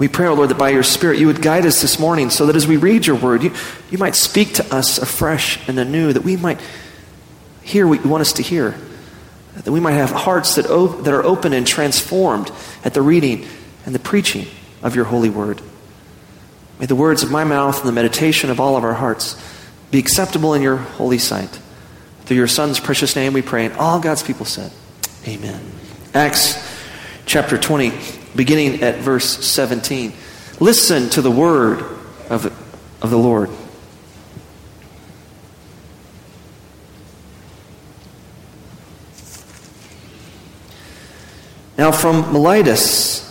We 0.00 0.08
pray, 0.08 0.28
O 0.28 0.30
oh 0.30 0.34
Lord, 0.34 0.48
that 0.48 0.56
by 0.56 0.70
your 0.70 0.82
Spirit 0.82 1.18
you 1.18 1.26
would 1.26 1.42
guide 1.42 1.66
us 1.66 1.82
this 1.82 1.98
morning 1.98 2.30
so 2.30 2.46
that 2.46 2.56
as 2.56 2.66
we 2.66 2.78
read 2.78 3.06
your 3.06 3.16
word, 3.16 3.42
you, 3.42 3.52
you 3.90 3.98
might 3.98 4.14
speak 4.14 4.54
to 4.54 4.74
us 4.74 4.96
afresh 4.96 5.60
and 5.68 5.78
anew, 5.78 6.14
that 6.14 6.22
we 6.22 6.38
might 6.38 6.58
hear 7.62 7.86
what 7.86 8.02
you 8.02 8.08
want 8.08 8.22
us 8.22 8.32
to 8.32 8.42
hear, 8.42 8.74
that 9.54 9.70
we 9.70 9.78
might 9.78 9.92
have 9.92 10.10
hearts 10.10 10.54
that, 10.54 10.70
op- 10.70 11.04
that 11.04 11.12
are 11.12 11.22
open 11.22 11.52
and 11.52 11.66
transformed 11.66 12.50
at 12.82 12.94
the 12.94 13.02
reading 13.02 13.46
and 13.84 13.94
the 13.94 13.98
preaching 13.98 14.46
of 14.82 14.96
your 14.96 15.04
holy 15.04 15.28
word. 15.28 15.60
May 16.78 16.86
the 16.86 16.94
words 16.94 17.22
of 17.22 17.30
my 17.30 17.44
mouth 17.44 17.78
and 17.80 17.86
the 17.86 17.92
meditation 17.92 18.48
of 18.48 18.58
all 18.58 18.78
of 18.78 18.84
our 18.84 18.94
hearts 18.94 19.36
be 19.90 19.98
acceptable 19.98 20.54
in 20.54 20.62
your 20.62 20.76
holy 20.76 21.18
sight. 21.18 21.60
Through 22.24 22.38
your 22.38 22.48
Son's 22.48 22.80
precious 22.80 23.16
name 23.16 23.34
we 23.34 23.42
pray, 23.42 23.66
and 23.66 23.74
all 23.74 24.00
God's 24.00 24.22
people 24.22 24.46
said, 24.46 24.72
Amen. 25.28 25.60
Acts 26.14 26.56
chapter 27.26 27.58
20 27.58 28.19
beginning 28.34 28.82
at 28.82 28.96
verse 28.96 29.44
17. 29.44 30.12
Listen 30.60 31.08
to 31.10 31.22
the 31.22 31.30
word 31.30 31.80
of, 32.28 32.46
of 33.02 33.10
the 33.10 33.18
Lord. 33.18 33.50
Now, 41.80 41.92
from 41.92 42.32
Miletus, 42.32 43.26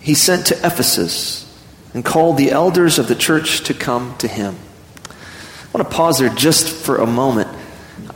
he 0.00 0.14
sent 0.14 0.46
to 0.46 0.54
Ephesus 0.66 1.44
and 1.92 2.02
called 2.02 2.38
the 2.38 2.50
elders 2.50 2.98
of 2.98 3.08
the 3.08 3.14
church 3.14 3.60
to 3.64 3.74
come 3.74 4.16
to 4.18 4.26
him. 4.26 4.56
I 5.06 5.78
want 5.78 5.90
to 5.90 5.94
pause 5.94 6.18
there 6.18 6.30
just 6.30 6.74
for 6.74 6.96
a 6.96 7.06
moment, 7.06 7.48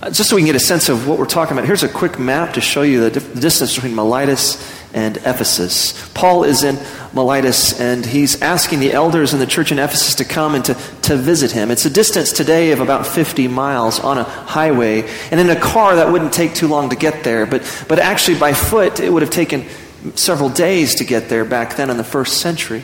uh, 0.00 0.10
just 0.10 0.30
so 0.30 0.36
we 0.36 0.42
can 0.42 0.46
get 0.46 0.56
a 0.56 0.60
sense 0.60 0.88
of 0.88 1.06
what 1.06 1.18
we're 1.18 1.26
talking 1.26 1.52
about. 1.52 1.66
Here's 1.66 1.82
a 1.82 1.88
quick 1.88 2.18
map 2.18 2.54
to 2.54 2.62
show 2.62 2.80
you 2.80 3.10
the 3.10 3.20
distance 3.20 3.74
between 3.74 3.94
Miletus 3.94 4.56
and 4.94 5.16
Ephesus. 5.18 6.08
Paul 6.14 6.44
is 6.44 6.64
in 6.64 6.78
Miletus, 7.12 7.78
and 7.78 8.04
he's 8.04 8.40
asking 8.42 8.80
the 8.80 8.92
elders 8.92 9.32
in 9.32 9.40
the 9.40 9.46
church 9.46 9.72
in 9.72 9.78
Ephesus 9.78 10.14
to 10.16 10.24
come 10.24 10.54
and 10.54 10.64
to, 10.64 10.74
to 11.02 11.16
visit 11.16 11.52
him. 11.52 11.70
It's 11.70 11.84
a 11.84 11.90
distance 11.90 12.32
today 12.32 12.72
of 12.72 12.80
about 12.80 13.06
50 13.06 13.48
miles 13.48 14.00
on 14.00 14.18
a 14.18 14.24
highway, 14.24 15.08
and 15.30 15.40
in 15.40 15.50
a 15.50 15.60
car 15.60 15.96
that 15.96 16.10
wouldn't 16.10 16.32
take 16.32 16.54
too 16.54 16.68
long 16.68 16.90
to 16.90 16.96
get 16.96 17.24
there, 17.24 17.46
but, 17.46 17.84
but 17.88 17.98
actually 17.98 18.38
by 18.38 18.52
foot 18.52 19.00
it 19.00 19.12
would 19.12 19.22
have 19.22 19.30
taken 19.30 19.66
several 20.14 20.48
days 20.48 20.96
to 20.96 21.04
get 21.04 21.28
there 21.28 21.44
back 21.44 21.76
then 21.76 21.90
in 21.90 21.96
the 21.96 22.04
first 22.04 22.38
century. 22.38 22.82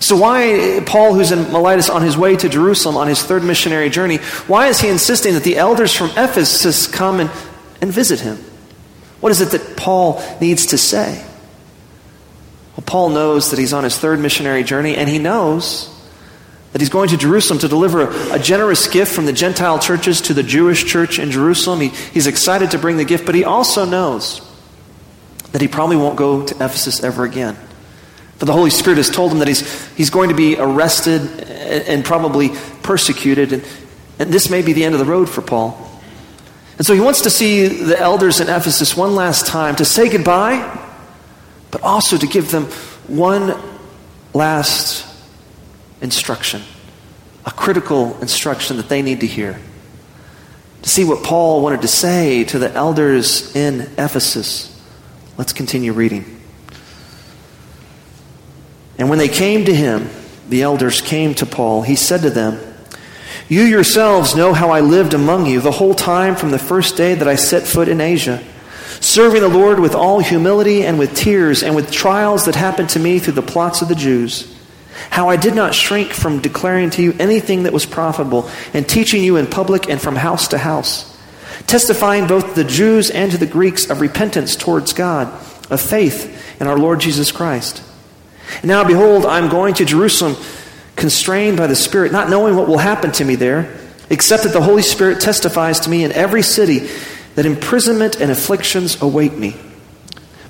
So, 0.00 0.16
why, 0.16 0.82
Paul, 0.86 1.12
who's 1.12 1.30
in 1.30 1.52
Miletus 1.52 1.90
on 1.90 2.00
his 2.00 2.16
way 2.16 2.34
to 2.34 2.48
Jerusalem 2.48 2.96
on 2.96 3.06
his 3.06 3.22
third 3.22 3.44
missionary 3.44 3.90
journey, 3.90 4.16
why 4.46 4.68
is 4.68 4.80
he 4.80 4.88
insisting 4.88 5.34
that 5.34 5.44
the 5.44 5.58
elders 5.58 5.94
from 5.94 6.08
Ephesus 6.16 6.86
come 6.86 7.20
and, 7.20 7.30
and 7.82 7.92
visit 7.92 8.20
him? 8.20 8.38
What 9.20 9.32
is 9.32 9.40
it 9.40 9.50
that 9.50 9.76
Paul 9.76 10.22
needs 10.40 10.66
to 10.66 10.78
say? 10.78 11.24
Well, 12.76 12.84
Paul 12.86 13.10
knows 13.10 13.50
that 13.50 13.58
he's 13.58 13.72
on 13.72 13.84
his 13.84 13.98
third 13.98 14.20
missionary 14.20 14.64
journey, 14.64 14.96
and 14.96 15.08
he 15.08 15.18
knows 15.18 15.94
that 16.72 16.80
he's 16.80 16.88
going 16.88 17.08
to 17.08 17.16
Jerusalem 17.16 17.58
to 17.60 17.68
deliver 17.68 18.02
a, 18.02 18.34
a 18.34 18.38
generous 18.38 18.86
gift 18.86 19.12
from 19.12 19.26
the 19.26 19.32
Gentile 19.32 19.78
churches 19.78 20.20
to 20.22 20.34
the 20.34 20.42
Jewish 20.42 20.84
church 20.86 21.18
in 21.18 21.30
Jerusalem. 21.30 21.80
He, 21.80 21.88
he's 21.88 22.26
excited 22.26 22.70
to 22.70 22.78
bring 22.78 22.96
the 22.96 23.04
gift, 23.04 23.26
but 23.26 23.34
he 23.34 23.44
also 23.44 23.84
knows 23.84 24.40
that 25.52 25.60
he 25.60 25.68
probably 25.68 25.96
won't 25.96 26.16
go 26.16 26.46
to 26.46 26.54
Ephesus 26.54 27.02
ever 27.02 27.24
again. 27.24 27.56
For 28.38 28.44
the 28.46 28.52
Holy 28.52 28.70
Spirit 28.70 28.96
has 28.96 29.10
told 29.10 29.32
him 29.32 29.40
that 29.40 29.48
he's, 29.48 29.94
he's 29.94 30.10
going 30.10 30.30
to 30.30 30.34
be 30.34 30.56
arrested 30.58 31.22
and, 31.22 31.88
and 31.88 32.04
probably 32.04 32.50
persecuted, 32.82 33.52
and, 33.52 33.68
and 34.18 34.32
this 34.32 34.48
may 34.48 34.62
be 34.62 34.72
the 34.72 34.84
end 34.84 34.94
of 34.94 35.00
the 35.00 35.04
road 35.04 35.28
for 35.28 35.42
Paul. 35.42 35.89
And 36.80 36.86
so 36.86 36.94
he 36.94 37.00
wants 37.00 37.20
to 37.20 37.30
see 37.30 37.68
the 37.68 38.00
elders 38.00 38.40
in 38.40 38.48
Ephesus 38.48 38.96
one 38.96 39.14
last 39.14 39.46
time 39.46 39.76
to 39.76 39.84
say 39.84 40.08
goodbye, 40.08 40.80
but 41.70 41.82
also 41.82 42.16
to 42.16 42.26
give 42.26 42.50
them 42.50 42.64
one 43.06 43.54
last 44.32 45.06
instruction, 46.00 46.62
a 47.44 47.50
critical 47.50 48.18
instruction 48.22 48.78
that 48.78 48.88
they 48.88 49.02
need 49.02 49.20
to 49.20 49.26
hear. 49.26 49.60
To 50.80 50.88
see 50.88 51.04
what 51.04 51.22
Paul 51.22 51.60
wanted 51.62 51.82
to 51.82 51.88
say 51.88 52.44
to 52.44 52.58
the 52.58 52.72
elders 52.72 53.54
in 53.54 53.82
Ephesus. 53.98 54.74
Let's 55.36 55.52
continue 55.52 55.92
reading. 55.92 56.40
And 58.96 59.10
when 59.10 59.18
they 59.18 59.28
came 59.28 59.66
to 59.66 59.74
him, 59.74 60.08
the 60.48 60.62
elders 60.62 61.02
came 61.02 61.34
to 61.34 61.44
Paul, 61.44 61.82
he 61.82 61.94
said 61.94 62.22
to 62.22 62.30
them, 62.30 62.69
You 63.50 63.64
yourselves 63.64 64.36
know 64.36 64.54
how 64.54 64.70
I 64.70 64.78
lived 64.78 65.12
among 65.12 65.46
you 65.46 65.60
the 65.60 65.72
whole 65.72 65.92
time 65.92 66.36
from 66.36 66.52
the 66.52 66.58
first 66.58 66.96
day 66.96 67.16
that 67.16 67.26
I 67.26 67.34
set 67.34 67.64
foot 67.64 67.88
in 67.88 68.00
Asia, 68.00 68.40
serving 69.00 69.40
the 69.40 69.48
Lord 69.48 69.80
with 69.80 69.92
all 69.92 70.20
humility 70.20 70.84
and 70.84 71.00
with 71.00 71.16
tears 71.16 71.64
and 71.64 71.74
with 71.74 71.90
trials 71.90 72.44
that 72.44 72.54
happened 72.54 72.90
to 72.90 73.00
me 73.00 73.18
through 73.18 73.32
the 73.32 73.42
plots 73.42 73.82
of 73.82 73.88
the 73.88 73.96
Jews. 73.96 74.56
How 75.10 75.28
I 75.28 75.34
did 75.34 75.56
not 75.56 75.74
shrink 75.74 76.12
from 76.12 76.40
declaring 76.40 76.90
to 76.90 77.02
you 77.02 77.16
anything 77.18 77.64
that 77.64 77.72
was 77.72 77.86
profitable 77.86 78.48
and 78.72 78.88
teaching 78.88 79.24
you 79.24 79.36
in 79.36 79.48
public 79.48 79.88
and 79.88 80.00
from 80.00 80.14
house 80.14 80.46
to 80.48 80.58
house, 80.58 81.18
testifying 81.66 82.28
both 82.28 82.54
to 82.54 82.62
the 82.62 82.70
Jews 82.70 83.10
and 83.10 83.32
to 83.32 83.38
the 83.38 83.46
Greeks 83.46 83.90
of 83.90 84.00
repentance 84.00 84.54
towards 84.54 84.92
God, 84.92 85.26
of 85.72 85.80
faith 85.80 86.60
in 86.60 86.68
our 86.68 86.78
Lord 86.78 87.00
Jesus 87.00 87.32
Christ. 87.32 87.82
And 88.62 88.66
now, 88.66 88.84
behold, 88.84 89.26
I'm 89.26 89.48
going 89.48 89.74
to 89.74 89.84
Jerusalem, 89.84 90.36
constrained 91.00 91.56
by 91.56 91.66
the 91.66 91.74
Spirit, 91.74 92.12
not 92.12 92.30
knowing 92.30 92.54
what 92.54 92.68
will 92.68 92.78
happen 92.78 93.10
to 93.12 93.24
me 93.24 93.34
there, 93.34 93.76
except 94.10 94.44
that 94.44 94.52
the 94.52 94.62
Holy 94.62 94.82
Spirit 94.82 95.20
testifies 95.20 95.80
to 95.80 95.90
me 95.90 96.04
in 96.04 96.12
every 96.12 96.42
city 96.42 96.88
that 97.34 97.46
imprisonment 97.46 98.20
and 98.20 98.30
afflictions 98.30 99.00
await 99.02 99.32
me. 99.32 99.56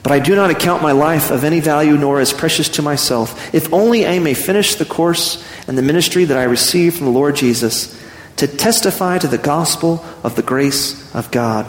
But 0.02 0.12
I 0.12 0.18
do 0.18 0.34
not 0.34 0.50
account 0.50 0.82
my 0.82 0.92
life 0.92 1.30
of 1.30 1.44
any 1.44 1.60
value 1.60 1.96
nor 1.96 2.20
as 2.20 2.32
precious 2.32 2.68
to 2.70 2.82
myself, 2.82 3.54
if 3.54 3.72
only 3.72 4.06
I 4.06 4.18
may 4.18 4.34
finish 4.34 4.74
the 4.74 4.86
course 4.86 5.44
and 5.68 5.76
the 5.76 5.82
ministry 5.82 6.24
that 6.24 6.38
I 6.38 6.44
received 6.44 6.96
from 6.96 7.06
the 7.06 7.12
Lord 7.12 7.36
Jesus, 7.36 7.96
to 8.36 8.46
testify 8.46 9.18
to 9.18 9.28
the 9.28 9.38
gospel 9.38 10.04
of 10.24 10.34
the 10.34 10.42
grace 10.42 11.14
of 11.14 11.30
God. 11.30 11.66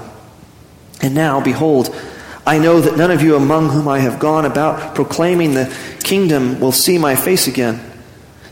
And 1.02 1.14
now, 1.14 1.42
behold, 1.42 1.94
I 2.48 2.58
know 2.58 2.80
that 2.80 2.98
none 2.98 3.12
of 3.12 3.22
you 3.22 3.36
among 3.36 3.70
whom 3.70 3.88
I 3.88 4.00
have 4.00 4.20
gone 4.20 4.46
about 4.46 4.96
proclaiming 4.96 5.54
the 5.54 5.76
kingdom 6.04 6.60
will 6.62 6.72
see 6.72 6.98
my 6.98 7.16
face 7.16 7.48
again. 7.48 7.91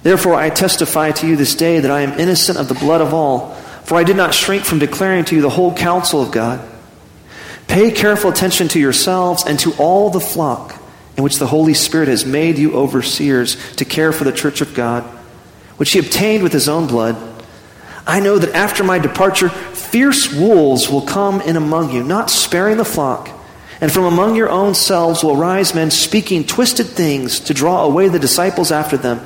Therefore, 0.03 0.35
I 0.35 0.49
testify 0.49 1.11
to 1.11 1.27
you 1.27 1.35
this 1.35 1.55
day 1.55 1.79
that 1.79 1.91
I 1.91 2.01
am 2.01 2.19
innocent 2.19 2.57
of 2.57 2.67
the 2.67 2.73
blood 2.73 3.01
of 3.01 3.13
all, 3.13 3.53
for 3.83 3.97
I 3.97 4.03
did 4.03 4.15
not 4.15 4.33
shrink 4.33 4.63
from 4.63 4.79
declaring 4.79 5.25
to 5.25 5.35
you 5.35 5.41
the 5.41 5.49
whole 5.49 5.73
counsel 5.73 6.21
of 6.21 6.31
God. 6.31 6.61
Pay 7.67 7.91
careful 7.91 8.31
attention 8.31 8.67
to 8.69 8.79
yourselves 8.79 9.43
and 9.45 9.59
to 9.59 9.73
all 9.73 10.09
the 10.09 10.19
flock 10.19 10.75
in 11.17 11.23
which 11.23 11.37
the 11.37 11.47
Holy 11.47 11.73
Spirit 11.73 12.07
has 12.07 12.25
made 12.25 12.57
you 12.57 12.73
overseers 12.73 13.75
to 13.75 13.85
care 13.85 14.13
for 14.13 14.23
the 14.23 14.31
church 14.31 14.61
of 14.61 14.73
God, 14.73 15.03
which 15.77 15.91
he 15.91 15.99
obtained 15.99 16.43
with 16.43 16.53
his 16.53 16.69
own 16.69 16.87
blood. 16.87 17.17
I 18.07 18.21
know 18.21 18.39
that 18.39 18.55
after 18.55 18.83
my 18.83 18.99
departure, 18.99 19.49
fierce 19.49 20.33
wolves 20.33 20.89
will 20.89 21.01
come 21.01 21.41
in 21.41 21.57
among 21.57 21.91
you, 21.91 22.03
not 22.03 22.29
sparing 22.29 22.77
the 22.77 22.85
flock. 22.85 23.29
And 23.81 23.91
from 23.91 24.05
among 24.05 24.35
your 24.35 24.49
own 24.49 24.73
selves 24.73 25.23
will 25.23 25.35
rise 25.35 25.75
men 25.75 25.91
speaking 25.91 26.45
twisted 26.45 26.87
things 26.87 27.39
to 27.41 27.53
draw 27.53 27.83
away 27.83 28.07
the 28.07 28.17
disciples 28.17 28.71
after 28.71 28.97
them. 28.97 29.25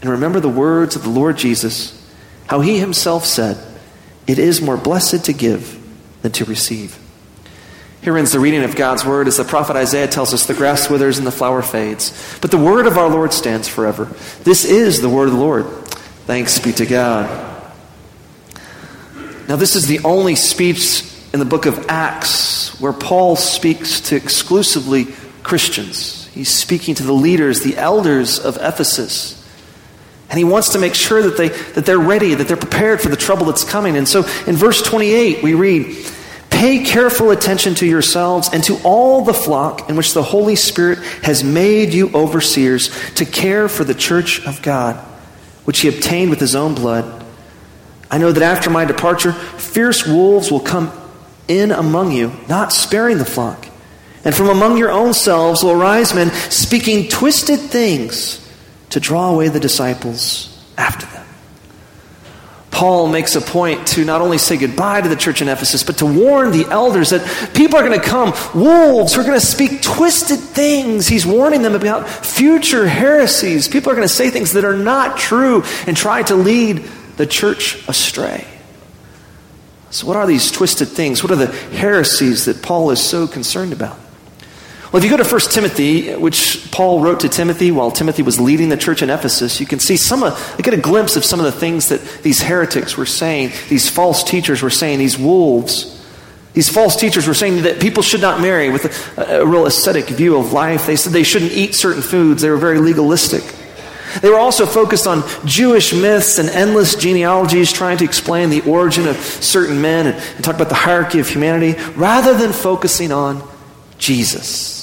and 0.00 0.10
remember 0.10 0.40
the 0.40 0.48
words 0.48 0.96
of 0.96 1.02
the 1.02 1.08
Lord 1.08 1.36
Jesus, 1.36 1.94
how 2.46 2.60
he 2.60 2.78
himself 2.78 3.24
said, 3.24 3.58
It 4.26 4.38
is 4.38 4.60
more 4.60 4.76
blessed 4.76 5.24
to 5.24 5.32
give 5.32 5.78
than 6.22 6.32
to 6.32 6.44
receive. 6.44 6.98
Here 8.00 8.16
ends 8.16 8.32
the 8.32 8.40
reading 8.40 8.62
of 8.62 8.76
God's 8.76 9.04
word 9.04 9.26
as 9.26 9.38
the 9.38 9.44
prophet 9.44 9.76
Isaiah 9.76 10.06
tells 10.06 10.32
us 10.32 10.46
the 10.46 10.54
grass 10.54 10.88
withers 10.88 11.18
and 11.18 11.26
the 11.26 11.32
flower 11.32 11.62
fades. 11.62 12.38
But 12.40 12.50
the 12.50 12.58
word 12.58 12.86
of 12.86 12.96
our 12.96 13.08
Lord 13.08 13.32
stands 13.32 13.66
forever. 13.66 14.04
This 14.44 14.64
is 14.64 15.00
the 15.00 15.08
word 15.08 15.26
of 15.26 15.34
the 15.34 15.40
Lord. 15.40 15.66
Thanks 16.26 16.58
be 16.60 16.72
to 16.72 16.86
God. 16.86 17.48
Now, 19.48 19.56
this 19.56 19.74
is 19.74 19.86
the 19.86 20.00
only 20.00 20.36
speech 20.36 21.02
in 21.32 21.38
the 21.38 21.44
book 21.44 21.66
of 21.66 21.86
Acts 21.88 22.78
where 22.80 22.92
Paul 22.92 23.34
speaks 23.34 24.00
to 24.02 24.16
exclusively 24.16 25.06
Christians. 25.42 26.26
He's 26.28 26.50
speaking 26.50 26.94
to 26.96 27.02
the 27.02 27.12
leaders, 27.12 27.60
the 27.62 27.76
elders 27.76 28.38
of 28.38 28.58
Ephesus. 28.58 29.37
And 30.30 30.38
he 30.38 30.44
wants 30.44 30.70
to 30.70 30.78
make 30.78 30.94
sure 30.94 31.22
that, 31.22 31.36
they, 31.36 31.48
that 31.48 31.86
they're 31.86 31.98
ready, 31.98 32.34
that 32.34 32.48
they're 32.48 32.56
prepared 32.56 33.00
for 33.00 33.08
the 33.08 33.16
trouble 33.16 33.46
that's 33.46 33.64
coming. 33.64 33.96
And 33.96 34.06
so 34.06 34.24
in 34.46 34.56
verse 34.56 34.82
28, 34.82 35.42
we 35.42 35.54
read, 35.54 36.06
Pay 36.50 36.84
careful 36.84 37.30
attention 37.30 37.74
to 37.76 37.86
yourselves 37.86 38.50
and 38.52 38.62
to 38.64 38.78
all 38.82 39.24
the 39.24 39.32
flock 39.32 39.88
in 39.88 39.96
which 39.96 40.12
the 40.12 40.22
Holy 40.22 40.56
Spirit 40.56 40.98
has 41.22 41.44
made 41.44 41.94
you 41.94 42.10
overseers 42.12 42.90
to 43.14 43.24
care 43.24 43.68
for 43.68 43.84
the 43.84 43.94
church 43.94 44.44
of 44.44 44.60
God, 44.60 44.96
which 45.64 45.80
he 45.80 45.88
obtained 45.88 46.30
with 46.30 46.40
his 46.40 46.54
own 46.54 46.74
blood. 46.74 47.24
I 48.10 48.18
know 48.18 48.32
that 48.32 48.42
after 48.42 48.70
my 48.70 48.84
departure, 48.84 49.32
fierce 49.32 50.06
wolves 50.06 50.50
will 50.50 50.60
come 50.60 50.90
in 51.46 51.70
among 51.70 52.12
you, 52.12 52.32
not 52.48 52.72
sparing 52.72 53.18
the 53.18 53.24
flock. 53.24 53.66
And 54.24 54.34
from 54.34 54.48
among 54.48 54.78
your 54.78 54.90
own 54.90 55.14
selves 55.14 55.62
will 55.62 55.70
arise 55.70 56.14
men 56.14 56.30
speaking 56.50 57.08
twisted 57.08 57.60
things 57.60 58.44
to 58.90 59.00
draw 59.00 59.30
away 59.30 59.48
the 59.48 59.60
disciples 59.60 60.54
after 60.76 61.06
them. 61.06 61.18
Paul 62.70 63.08
makes 63.08 63.34
a 63.34 63.40
point 63.40 63.88
to 63.88 64.04
not 64.04 64.20
only 64.20 64.38
say 64.38 64.56
goodbye 64.56 65.00
to 65.00 65.08
the 65.08 65.16
church 65.16 65.42
in 65.42 65.48
Ephesus, 65.48 65.82
but 65.82 65.98
to 65.98 66.06
warn 66.06 66.52
the 66.52 66.64
elders 66.70 67.10
that 67.10 67.50
people 67.52 67.76
are 67.76 67.82
going 67.82 67.98
to 67.98 68.06
come, 68.06 68.32
wolves 68.54 69.14
who 69.14 69.20
are 69.20 69.24
going 69.24 69.40
to 69.40 69.44
speak 69.44 69.82
twisted 69.82 70.38
things. 70.38 71.08
He's 71.08 71.26
warning 71.26 71.62
them 71.62 71.74
about 71.74 72.08
future 72.08 72.86
heresies. 72.86 73.66
People 73.66 73.90
are 73.90 73.96
going 73.96 74.06
to 74.06 74.14
say 74.14 74.30
things 74.30 74.52
that 74.52 74.64
are 74.64 74.76
not 74.76 75.18
true 75.18 75.64
and 75.88 75.96
try 75.96 76.22
to 76.22 76.36
lead 76.36 76.84
the 77.16 77.26
church 77.26 77.88
astray. 77.88 78.46
So, 79.90 80.06
what 80.06 80.16
are 80.16 80.26
these 80.26 80.52
twisted 80.52 80.86
things? 80.86 81.22
What 81.22 81.32
are 81.32 81.36
the 81.36 81.46
heresies 81.48 82.44
that 82.44 82.62
Paul 82.62 82.92
is 82.92 83.02
so 83.02 83.26
concerned 83.26 83.72
about? 83.72 83.98
Well, 84.90 85.02
if 85.02 85.04
you 85.04 85.14
go 85.14 85.22
to 85.22 85.28
1 85.28 85.40
Timothy, 85.50 86.14
which 86.14 86.70
Paul 86.70 87.02
wrote 87.02 87.20
to 87.20 87.28
Timothy 87.28 87.70
while 87.70 87.90
Timothy 87.90 88.22
was 88.22 88.40
leading 88.40 88.70
the 88.70 88.76
church 88.76 89.02
in 89.02 89.10
Ephesus, 89.10 89.60
you 89.60 89.66
can 89.66 89.80
see 89.80 89.98
some 89.98 90.22
of, 90.22 90.54
you 90.56 90.64
get 90.64 90.72
a 90.72 90.78
glimpse 90.78 91.14
of 91.14 91.26
some 91.26 91.40
of 91.40 91.44
the 91.44 91.52
things 91.52 91.90
that 91.90 92.00
these 92.22 92.40
heretics 92.40 92.96
were 92.96 93.04
saying, 93.04 93.52
these 93.68 93.90
false 93.90 94.24
teachers 94.24 94.62
were 94.62 94.70
saying, 94.70 94.98
these 94.98 95.18
wolves. 95.18 95.94
These 96.54 96.70
false 96.70 96.96
teachers 96.96 97.28
were 97.28 97.34
saying 97.34 97.64
that 97.64 97.82
people 97.82 98.02
should 98.02 98.22
not 98.22 98.40
marry 98.40 98.70
with 98.70 99.18
a, 99.18 99.40
a 99.40 99.46
real 99.46 99.66
ascetic 99.66 100.06
view 100.06 100.38
of 100.38 100.54
life. 100.54 100.86
They 100.86 100.96
said 100.96 101.12
they 101.12 101.22
shouldn't 101.22 101.52
eat 101.52 101.74
certain 101.74 102.00
foods. 102.02 102.40
They 102.40 102.48
were 102.48 102.56
very 102.56 102.78
legalistic. 102.78 103.44
They 104.22 104.30
were 104.30 104.38
also 104.38 104.64
focused 104.64 105.06
on 105.06 105.22
Jewish 105.44 105.92
myths 105.92 106.38
and 106.38 106.48
endless 106.48 106.94
genealogies, 106.94 107.70
trying 107.72 107.98
to 107.98 108.06
explain 108.06 108.48
the 108.48 108.62
origin 108.62 109.06
of 109.06 109.16
certain 109.16 109.82
men 109.82 110.06
and, 110.06 110.16
and 110.16 110.42
talk 110.42 110.54
about 110.54 110.70
the 110.70 110.74
hierarchy 110.74 111.20
of 111.20 111.28
humanity, 111.28 111.78
rather 111.92 112.32
than 112.32 112.54
focusing 112.54 113.12
on 113.12 113.46
Jesus. 113.98 114.77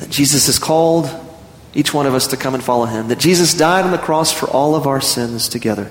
That 0.00 0.10
Jesus 0.10 0.46
has 0.46 0.58
called 0.58 1.08
each 1.74 1.92
one 1.92 2.06
of 2.06 2.14
us 2.14 2.28
to 2.28 2.36
come 2.36 2.54
and 2.54 2.64
follow 2.64 2.86
him. 2.86 3.08
That 3.08 3.18
Jesus 3.18 3.54
died 3.54 3.84
on 3.84 3.90
the 3.90 3.98
cross 3.98 4.32
for 4.32 4.46
all 4.48 4.74
of 4.74 4.86
our 4.86 5.00
sins 5.00 5.48
together. 5.48 5.90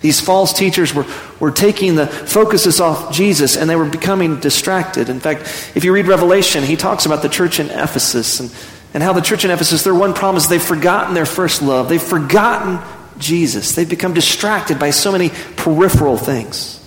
These 0.00 0.20
false 0.20 0.52
teachers 0.52 0.92
were, 0.92 1.06
were 1.38 1.52
taking 1.52 1.94
the 1.94 2.08
focuses 2.08 2.80
off 2.80 3.12
Jesus 3.14 3.56
and 3.56 3.70
they 3.70 3.76
were 3.76 3.88
becoming 3.88 4.40
distracted. 4.40 5.08
In 5.08 5.20
fact, 5.20 5.42
if 5.76 5.84
you 5.84 5.94
read 5.94 6.08
Revelation, 6.08 6.64
he 6.64 6.74
talks 6.74 7.06
about 7.06 7.22
the 7.22 7.28
church 7.28 7.60
in 7.60 7.70
Ephesus 7.70 8.40
and, 8.40 8.52
and 8.92 9.02
how 9.02 9.12
the 9.12 9.20
church 9.20 9.44
in 9.44 9.52
Ephesus, 9.52 9.84
their 9.84 9.94
one 9.94 10.12
problem 10.12 10.38
is 10.38 10.48
they've 10.48 10.60
forgotten 10.60 11.14
their 11.14 11.26
first 11.26 11.62
love. 11.62 11.88
They've 11.88 12.02
forgotten 12.02 12.80
Jesus. 13.18 13.76
They've 13.76 13.88
become 13.88 14.12
distracted 14.12 14.80
by 14.80 14.90
so 14.90 15.12
many 15.12 15.30
peripheral 15.56 16.16
things. 16.16 16.80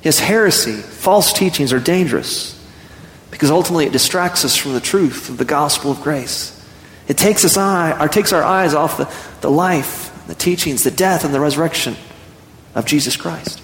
His 0.00 0.18
heresy, 0.18 0.72
false 0.72 1.32
teachings 1.32 1.72
are 1.72 1.78
dangerous 1.78 2.59
because 3.30 3.50
ultimately 3.50 3.86
it 3.86 3.92
distracts 3.92 4.44
us 4.44 4.56
from 4.56 4.72
the 4.72 4.80
truth 4.80 5.28
of 5.28 5.38
the 5.38 5.44
gospel 5.44 5.90
of 5.90 6.02
grace. 6.02 6.56
It 7.08 7.18
takes, 7.18 7.44
us 7.44 7.56
eye, 7.56 7.96
or 8.00 8.08
takes 8.08 8.32
our 8.32 8.42
eyes 8.42 8.74
off 8.74 8.96
the, 8.96 9.12
the 9.40 9.50
life, 9.50 10.26
the 10.26 10.34
teachings, 10.34 10.84
the 10.84 10.90
death, 10.90 11.24
and 11.24 11.34
the 11.34 11.40
resurrection 11.40 11.96
of 12.74 12.86
Jesus 12.86 13.16
Christ. 13.16 13.60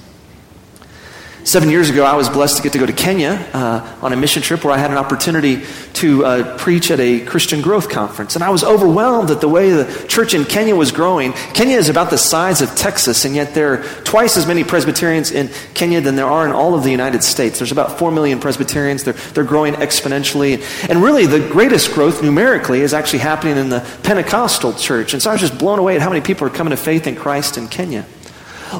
Seven 1.47 1.71
years 1.71 1.88
ago, 1.88 2.05
I 2.05 2.17
was 2.17 2.29
blessed 2.29 2.57
to 2.57 2.62
get 2.65 2.73
to 2.73 2.81
go 2.81 2.87
to 2.87 2.93
Kenya 2.93 3.35
uh, 3.53 3.99
on 4.03 4.12
a 4.12 4.17
mission 4.17 4.43
trip 4.43 4.65
where 4.65 4.75
I 4.75 4.79
had 4.79 4.91
an 4.91 4.97
opportunity 4.97 5.62
to 5.93 6.25
uh, 6.25 6.59
preach 6.59 6.91
at 6.91 6.99
a 6.99 7.21
Christian 7.21 7.62
growth 7.62 7.88
conference. 7.88 8.35
And 8.35 8.43
I 8.43 8.50
was 8.50 8.65
overwhelmed 8.65 9.31
at 9.31 9.41
the 9.41 9.49
way 9.49 9.71
the 9.71 10.07
church 10.09 10.35
in 10.35 10.45
Kenya 10.45 10.75
was 10.75 10.91
growing. 10.91 11.35
Kenya 11.55 11.76
is 11.76 11.88
about 11.88 12.11
the 12.11 12.19
size 12.19 12.62
of 12.62 12.75
Texas, 12.75 13.25
and 13.25 13.37
yet 13.37 13.55
there 13.55 13.75
are 13.75 13.83
twice 14.03 14.37
as 14.37 14.45
many 14.45 14.65
Presbyterians 14.65 15.31
in 15.31 15.49
Kenya 15.73 16.00
than 16.00 16.17
there 16.17 16.26
are 16.26 16.45
in 16.47 16.53
all 16.53 16.75
of 16.75 16.83
the 16.83 16.91
United 16.91 17.23
States. 17.23 17.61
There's 17.61 17.71
about 17.71 17.97
4 17.97 18.11
million 18.11 18.41
Presbyterians. 18.41 19.05
They're, 19.05 19.12
they're 19.12 19.45
growing 19.45 19.75
exponentially. 19.75 20.61
And 20.91 21.00
really, 21.00 21.26
the 21.26 21.49
greatest 21.49 21.95
growth 21.95 22.25
numerically 22.25 22.81
is 22.81 22.93
actually 22.93 23.21
happening 23.21 23.57
in 23.57 23.69
the 23.69 23.88
Pentecostal 24.03 24.73
church. 24.73 25.12
And 25.12 25.23
so 25.23 25.31
I 25.31 25.35
was 25.35 25.43
just 25.43 25.61
blown 25.61 25.79
away 25.79 25.95
at 25.95 26.03
how 26.03 26.11
many 26.11 26.23
people 26.23 26.45
are 26.49 26.50
coming 26.50 26.73
to 26.73 26.76
faith 26.76 27.07
in 27.07 27.15
Christ 27.15 27.57
in 27.57 27.69
Kenya. 27.69 28.05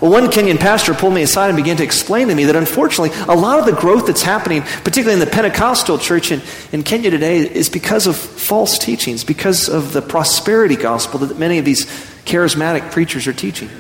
Well, 0.00 0.11
one 0.11 0.26
Kenyan 0.26 0.59
pastor 0.59 0.95
pulled 0.95 1.15
me 1.15 1.23
aside 1.23 1.49
and 1.49 1.57
began 1.57 1.76
to 1.79 1.85
explain 1.85 2.29
to 2.29 2.35
me 2.35 2.45
that 2.45 2.57
unfortunately, 2.57 3.17
a 3.29 3.37
lot 3.37 3.59
of 3.59 3.67
the 3.67 3.73
growth 3.73 4.07
that's 4.07 4.23
happening, 4.23 4.62
particularly 4.62 5.15
in 5.15 5.21
the 5.21 5.26
Pentecostal 5.26 5.99
church 5.99 6.33
in, 6.33 6.43
in 6.73 6.83
Kenya 6.83 7.11
today, 7.11 7.38
is 7.38 7.69
because 7.69 8.07
of 8.07 8.17
false 8.17 8.79
teachings, 8.79 9.25
because 9.25 9.69
of 9.69 9.93
the 9.93 10.03
prosperity 10.03 10.76
gospel 10.76 11.21
that 11.21 11.38
many 11.38 11.59
of 11.59 11.65
these 11.65 11.87
charismatic 12.25 12.91
preachers 12.91 13.26
are 13.26 13.32
teaching. 13.32 13.71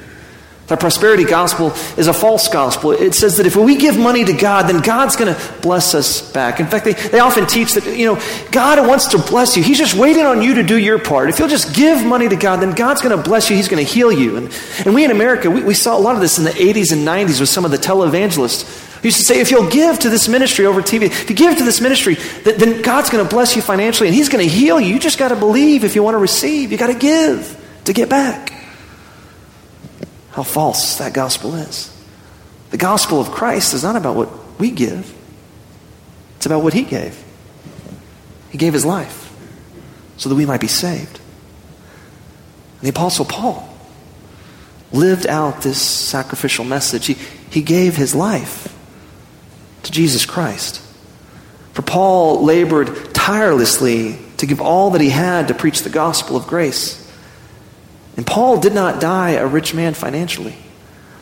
The 0.66 0.76
prosperity 0.76 1.22
gospel 1.22 1.68
is 1.96 2.08
a 2.08 2.12
false 2.12 2.48
gospel. 2.48 2.90
It 2.90 3.14
says 3.14 3.36
that 3.36 3.46
if 3.46 3.54
we 3.54 3.76
give 3.76 3.96
money 3.96 4.24
to 4.24 4.32
God, 4.32 4.68
then 4.68 4.80
God's 4.82 5.14
going 5.14 5.32
to 5.32 5.52
bless 5.62 5.94
us 5.94 6.32
back. 6.32 6.58
In 6.58 6.66
fact, 6.66 6.84
they, 6.84 6.94
they 6.94 7.20
often 7.20 7.46
teach 7.46 7.74
that, 7.74 7.96
you 7.96 8.06
know, 8.06 8.20
God 8.50 8.84
wants 8.84 9.08
to 9.08 9.18
bless 9.18 9.56
you. 9.56 9.62
He's 9.62 9.78
just 9.78 9.94
waiting 9.94 10.24
on 10.24 10.42
you 10.42 10.54
to 10.54 10.64
do 10.64 10.76
your 10.76 10.98
part. 10.98 11.28
If 11.28 11.38
you'll 11.38 11.46
just 11.46 11.76
give 11.76 12.04
money 12.04 12.28
to 12.28 12.34
God, 12.34 12.56
then 12.56 12.72
God's 12.72 13.00
going 13.00 13.16
to 13.16 13.22
bless 13.22 13.48
you. 13.48 13.54
He's 13.54 13.68
going 13.68 13.84
to 13.84 13.88
heal 13.90 14.10
you. 14.10 14.38
And, 14.38 14.60
and 14.84 14.92
we 14.92 15.04
in 15.04 15.12
America, 15.12 15.48
we, 15.48 15.62
we 15.62 15.74
saw 15.74 15.96
a 15.96 16.00
lot 16.00 16.16
of 16.16 16.20
this 16.20 16.36
in 16.36 16.42
the 16.44 16.50
80s 16.50 16.92
and 16.92 17.06
90s 17.06 17.38
with 17.38 17.48
some 17.48 17.64
of 17.64 17.70
the 17.70 17.78
televangelists 17.78 19.00
who 19.02 19.08
used 19.08 19.18
to 19.18 19.24
say, 19.24 19.38
if 19.38 19.52
you'll 19.52 19.70
give 19.70 20.00
to 20.00 20.10
this 20.10 20.26
ministry 20.26 20.66
over 20.66 20.82
TV, 20.82 21.02
if 21.02 21.30
you 21.30 21.36
give 21.36 21.56
to 21.58 21.64
this 21.64 21.80
ministry, 21.80 22.14
then, 22.42 22.58
then 22.58 22.82
God's 22.82 23.08
going 23.08 23.24
to 23.24 23.30
bless 23.30 23.54
you 23.54 23.62
financially 23.62 24.08
and 24.08 24.16
He's 24.16 24.28
going 24.28 24.44
to 24.44 24.52
heal 24.52 24.80
you. 24.80 24.94
You 24.94 24.98
just 24.98 25.16
got 25.18 25.28
to 25.28 25.36
believe 25.36 25.84
if 25.84 25.94
you 25.94 26.02
want 26.02 26.14
to 26.14 26.18
receive. 26.18 26.72
You 26.72 26.78
got 26.78 26.88
to 26.88 26.98
give 26.98 27.56
to 27.84 27.92
get 27.92 28.08
back 28.08 28.55
how 30.36 30.42
false 30.42 30.98
that 30.98 31.14
gospel 31.14 31.54
is. 31.54 31.90
The 32.70 32.76
gospel 32.76 33.20
of 33.20 33.30
Christ 33.30 33.72
is 33.72 33.82
not 33.82 33.96
about 33.96 34.16
what 34.16 34.60
we 34.60 34.70
give, 34.70 35.12
it's 36.36 36.44
about 36.44 36.62
what 36.62 36.74
He 36.74 36.82
gave. 36.82 37.22
He 38.50 38.58
gave 38.58 38.74
His 38.74 38.84
life 38.84 39.32
so 40.18 40.28
that 40.28 40.34
we 40.34 40.44
might 40.44 40.60
be 40.60 40.68
saved. 40.68 41.20
The 42.82 42.90
Apostle 42.90 43.24
Paul 43.24 43.66
lived 44.92 45.26
out 45.26 45.62
this 45.62 45.80
sacrificial 45.80 46.64
message. 46.64 47.06
He, 47.06 47.14
he 47.50 47.62
gave 47.62 47.96
his 47.96 48.14
life 48.14 48.72
to 49.84 49.90
Jesus 49.90 50.26
Christ. 50.26 50.82
For 51.72 51.82
Paul 51.82 52.44
labored 52.44 53.14
tirelessly 53.14 54.18
to 54.36 54.46
give 54.46 54.60
all 54.60 54.90
that 54.90 55.00
he 55.00 55.08
had 55.08 55.48
to 55.48 55.54
preach 55.54 55.82
the 55.82 55.90
gospel 55.90 56.36
of 56.36 56.46
grace. 56.46 57.05
And 58.16 58.26
Paul 58.26 58.60
did 58.60 58.72
not 58.72 59.00
die 59.00 59.32
a 59.32 59.46
rich 59.46 59.74
man 59.74 59.94
financially. 59.94 60.56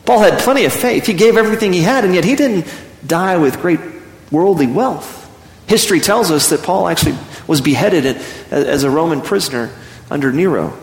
Paul 0.05 0.19
had 0.19 0.39
plenty 0.39 0.65
of 0.65 0.73
faith. 0.73 1.05
He 1.05 1.13
gave 1.13 1.35
everything 1.35 1.73
he 1.73 1.81
had, 1.81 2.05
and 2.05 2.13
yet 2.13 2.23
he 2.23 2.35
didn't 2.35 2.71
die 3.05 3.37
with 3.37 3.59
great 3.59 3.79
worldly 4.31 4.67
wealth. 4.67 5.23
History 5.67 5.99
tells 5.99 6.31
us 6.31 6.49
that 6.49 6.63
Paul 6.63 6.87
actually 6.87 7.17
was 7.47 7.59
beheaded 7.61 8.05
as 8.51 8.83
a 8.83 8.89
Roman 8.89 9.21
prisoner 9.21 9.71
under 10.09 10.31
Nero. 10.31 10.77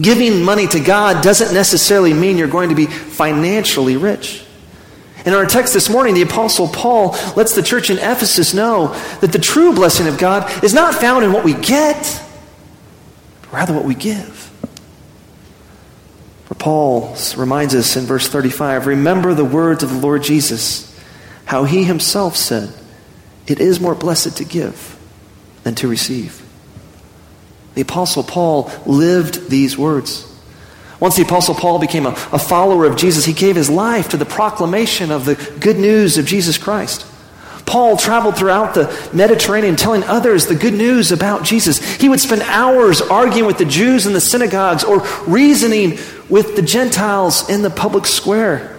Giving 0.00 0.42
money 0.42 0.66
to 0.68 0.80
God 0.80 1.22
doesn't 1.22 1.52
necessarily 1.52 2.14
mean 2.14 2.38
you're 2.38 2.48
going 2.48 2.68
to 2.68 2.74
be 2.74 2.86
financially 2.86 3.96
rich. 3.96 4.44
In 5.24 5.34
our 5.34 5.46
text 5.46 5.72
this 5.72 5.88
morning, 5.88 6.14
the 6.14 6.22
Apostle 6.22 6.68
Paul 6.68 7.16
lets 7.36 7.54
the 7.54 7.62
church 7.62 7.90
in 7.90 7.98
Ephesus 7.98 8.54
know 8.54 8.88
that 9.20 9.32
the 9.32 9.38
true 9.38 9.72
blessing 9.74 10.08
of 10.08 10.18
God 10.18 10.64
is 10.64 10.74
not 10.74 10.94
found 10.94 11.24
in 11.24 11.32
what 11.32 11.44
we 11.44 11.54
get, 11.54 12.22
but 13.42 13.52
rather 13.52 13.72
what 13.72 13.84
we 13.84 13.94
give. 13.94 14.51
Paul 16.62 17.16
reminds 17.36 17.74
us 17.74 17.96
in 17.96 18.04
verse 18.04 18.28
35 18.28 18.86
remember 18.86 19.34
the 19.34 19.44
words 19.44 19.82
of 19.82 19.90
the 19.90 19.98
Lord 19.98 20.22
Jesus, 20.22 20.96
how 21.44 21.64
he 21.64 21.82
himself 21.82 22.36
said, 22.36 22.72
It 23.48 23.58
is 23.58 23.80
more 23.80 23.96
blessed 23.96 24.36
to 24.36 24.44
give 24.44 24.96
than 25.64 25.74
to 25.74 25.88
receive. 25.88 26.40
The 27.74 27.80
Apostle 27.80 28.22
Paul 28.22 28.70
lived 28.86 29.50
these 29.50 29.76
words. 29.76 30.24
Once 31.00 31.16
the 31.16 31.24
Apostle 31.24 31.56
Paul 31.56 31.80
became 31.80 32.06
a, 32.06 32.10
a 32.30 32.38
follower 32.38 32.84
of 32.84 32.96
Jesus, 32.96 33.24
he 33.24 33.32
gave 33.32 33.56
his 33.56 33.68
life 33.68 34.10
to 34.10 34.16
the 34.16 34.24
proclamation 34.24 35.10
of 35.10 35.24
the 35.24 35.34
good 35.58 35.78
news 35.78 36.16
of 36.16 36.26
Jesus 36.26 36.58
Christ. 36.58 37.04
Paul 37.72 37.96
traveled 37.96 38.36
throughout 38.36 38.74
the 38.74 38.94
Mediterranean 39.14 39.76
telling 39.76 40.04
others 40.04 40.44
the 40.44 40.54
good 40.54 40.74
news 40.74 41.10
about 41.10 41.42
Jesus. 41.42 41.82
He 41.94 42.06
would 42.06 42.20
spend 42.20 42.42
hours 42.42 43.00
arguing 43.00 43.46
with 43.46 43.56
the 43.56 43.64
Jews 43.64 44.04
in 44.04 44.12
the 44.12 44.20
synagogues 44.20 44.84
or 44.84 45.02
reasoning 45.26 45.98
with 46.28 46.54
the 46.54 46.60
Gentiles 46.60 47.48
in 47.48 47.62
the 47.62 47.70
public 47.70 48.04
square 48.04 48.78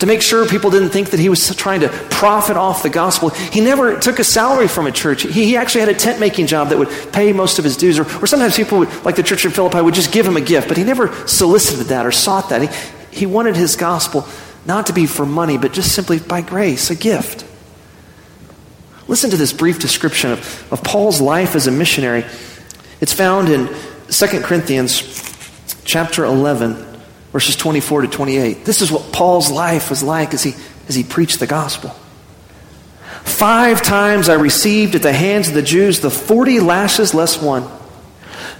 to 0.00 0.06
make 0.06 0.22
sure 0.22 0.44
people 0.44 0.70
didn't 0.70 0.88
think 0.88 1.10
that 1.10 1.20
he 1.20 1.28
was 1.28 1.54
trying 1.54 1.82
to 1.82 1.88
profit 2.10 2.56
off 2.56 2.82
the 2.82 2.90
gospel. 2.90 3.28
He 3.28 3.60
never 3.60 3.96
took 4.00 4.18
a 4.18 4.24
salary 4.24 4.66
from 4.66 4.88
a 4.88 4.90
church. 4.92 5.22
He, 5.22 5.44
he 5.44 5.56
actually 5.56 5.82
had 5.82 5.90
a 5.90 5.94
tent 5.94 6.18
making 6.18 6.48
job 6.48 6.70
that 6.70 6.78
would 6.78 6.90
pay 7.12 7.32
most 7.32 7.60
of 7.60 7.64
his 7.64 7.76
dues. 7.76 7.96
Or, 7.96 8.02
or 8.20 8.26
sometimes 8.26 8.56
people 8.56 8.80
would, 8.80 9.04
like 9.04 9.14
the 9.14 9.22
church 9.22 9.44
in 9.44 9.52
Philippi, 9.52 9.80
would 9.82 9.94
just 9.94 10.10
give 10.10 10.26
him 10.26 10.36
a 10.36 10.40
gift, 10.40 10.66
but 10.66 10.76
he 10.76 10.82
never 10.82 11.14
solicited 11.28 11.86
that 11.86 12.04
or 12.04 12.10
sought 12.10 12.48
that. 12.48 12.62
He, 12.62 13.18
he 13.18 13.26
wanted 13.26 13.54
his 13.54 13.76
gospel 13.76 14.26
not 14.66 14.88
to 14.88 14.92
be 14.92 15.06
for 15.06 15.24
money, 15.24 15.58
but 15.58 15.72
just 15.72 15.94
simply 15.94 16.18
by 16.18 16.40
grace, 16.40 16.90
a 16.90 16.96
gift. 16.96 17.46
Listen 19.10 19.30
to 19.30 19.36
this 19.36 19.52
brief 19.52 19.80
description 19.80 20.30
of, 20.30 20.72
of 20.72 20.84
Paul's 20.84 21.20
life 21.20 21.56
as 21.56 21.66
a 21.66 21.72
missionary. 21.72 22.24
It's 23.00 23.12
found 23.12 23.48
in 23.48 23.66
2 24.08 24.40
Corinthians 24.42 25.02
chapter 25.84 26.24
11, 26.24 26.76
verses 27.32 27.56
24 27.56 28.02
to 28.02 28.06
28. 28.06 28.64
This 28.64 28.80
is 28.80 28.92
what 28.92 29.12
Paul's 29.12 29.50
life 29.50 29.90
was 29.90 30.04
like 30.04 30.32
as 30.32 30.44
he, 30.44 30.54
as 30.86 30.94
he 30.94 31.02
preached 31.02 31.40
the 31.40 31.48
gospel. 31.48 31.90
Five 33.24 33.82
times 33.82 34.28
I 34.28 34.34
received 34.34 34.94
at 34.94 35.02
the 35.02 35.12
hands 35.12 35.48
of 35.48 35.54
the 35.54 35.62
Jews 35.62 35.98
the 35.98 36.08
40 36.08 36.60
lashes 36.60 37.12
less 37.12 37.42
one. 37.42 37.68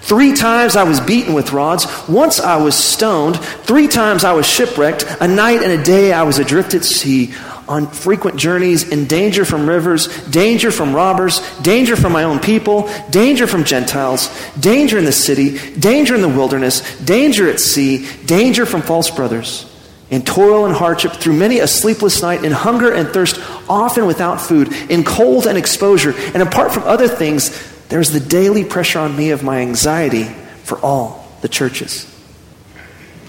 Three 0.01 0.33
times 0.35 0.75
I 0.75 0.83
was 0.83 0.99
beaten 0.99 1.33
with 1.33 1.53
rods. 1.53 1.87
Once 2.09 2.41
I 2.41 2.57
was 2.57 2.75
stoned. 2.75 3.39
Three 3.39 3.87
times 3.87 4.25
I 4.25 4.33
was 4.33 4.47
shipwrecked. 4.47 5.05
A 5.21 5.29
night 5.29 5.63
and 5.63 5.71
a 5.71 5.85
day 5.85 6.13
I 6.13 6.25
was 6.25 6.41
adrift 6.41 6.75
at 6.75 6.85
sea 6.85 7.35
on 7.71 7.87
frequent 7.87 8.37
journeys, 8.37 8.89
in 8.89 9.07
danger 9.07 9.45
from 9.45 9.69
rivers, 9.69 10.09
danger 10.31 10.73
from 10.73 10.93
robbers, 10.93 11.41
danger 11.61 11.95
from 11.95 12.13
my 12.13 12.25
own 12.25 12.41
people, 12.41 12.91
danger 13.11 13.47
from 13.47 13.63
Gentiles, 13.63 14.29
danger 14.59 14.99
in 14.99 15.05
the 15.05 15.13
city, 15.13 15.57
danger 15.79 16.17
in 16.17 16.21
the 16.21 16.29
wilderness, 16.29 16.99
danger 16.99 17.49
at 17.49 17.61
sea, 17.61 18.09
danger 18.27 18.67
from 18.67 18.83
false 18.83 19.09
brothers, 19.09 19.73
in 20.11 20.23
toil 20.23 20.67
and 20.67 20.75
hardship, 20.75 21.13
through 21.13 21.35
many 21.35 21.61
a 21.61 21.69
sleepless 21.69 22.21
night, 22.23 22.45
in 22.45 22.51
hunger 22.51 22.93
and 22.93 23.09
thirst, 23.11 23.41
often 23.69 24.05
without 24.05 24.41
food, 24.41 24.73
in 24.91 25.05
cold 25.05 25.47
and 25.47 25.57
exposure. 25.57 26.13
And 26.35 26.43
apart 26.43 26.75
from 26.75 26.83
other 26.83 27.07
things, 27.07 27.51
there's 27.87 28.11
the 28.11 28.19
daily 28.19 28.65
pressure 28.65 28.99
on 28.99 29.17
me 29.17 29.31
of 29.31 29.45
my 29.45 29.61
anxiety 29.61 30.25
for 30.65 30.77
all 30.81 31.25
the 31.41 31.49
churches. 31.49 32.05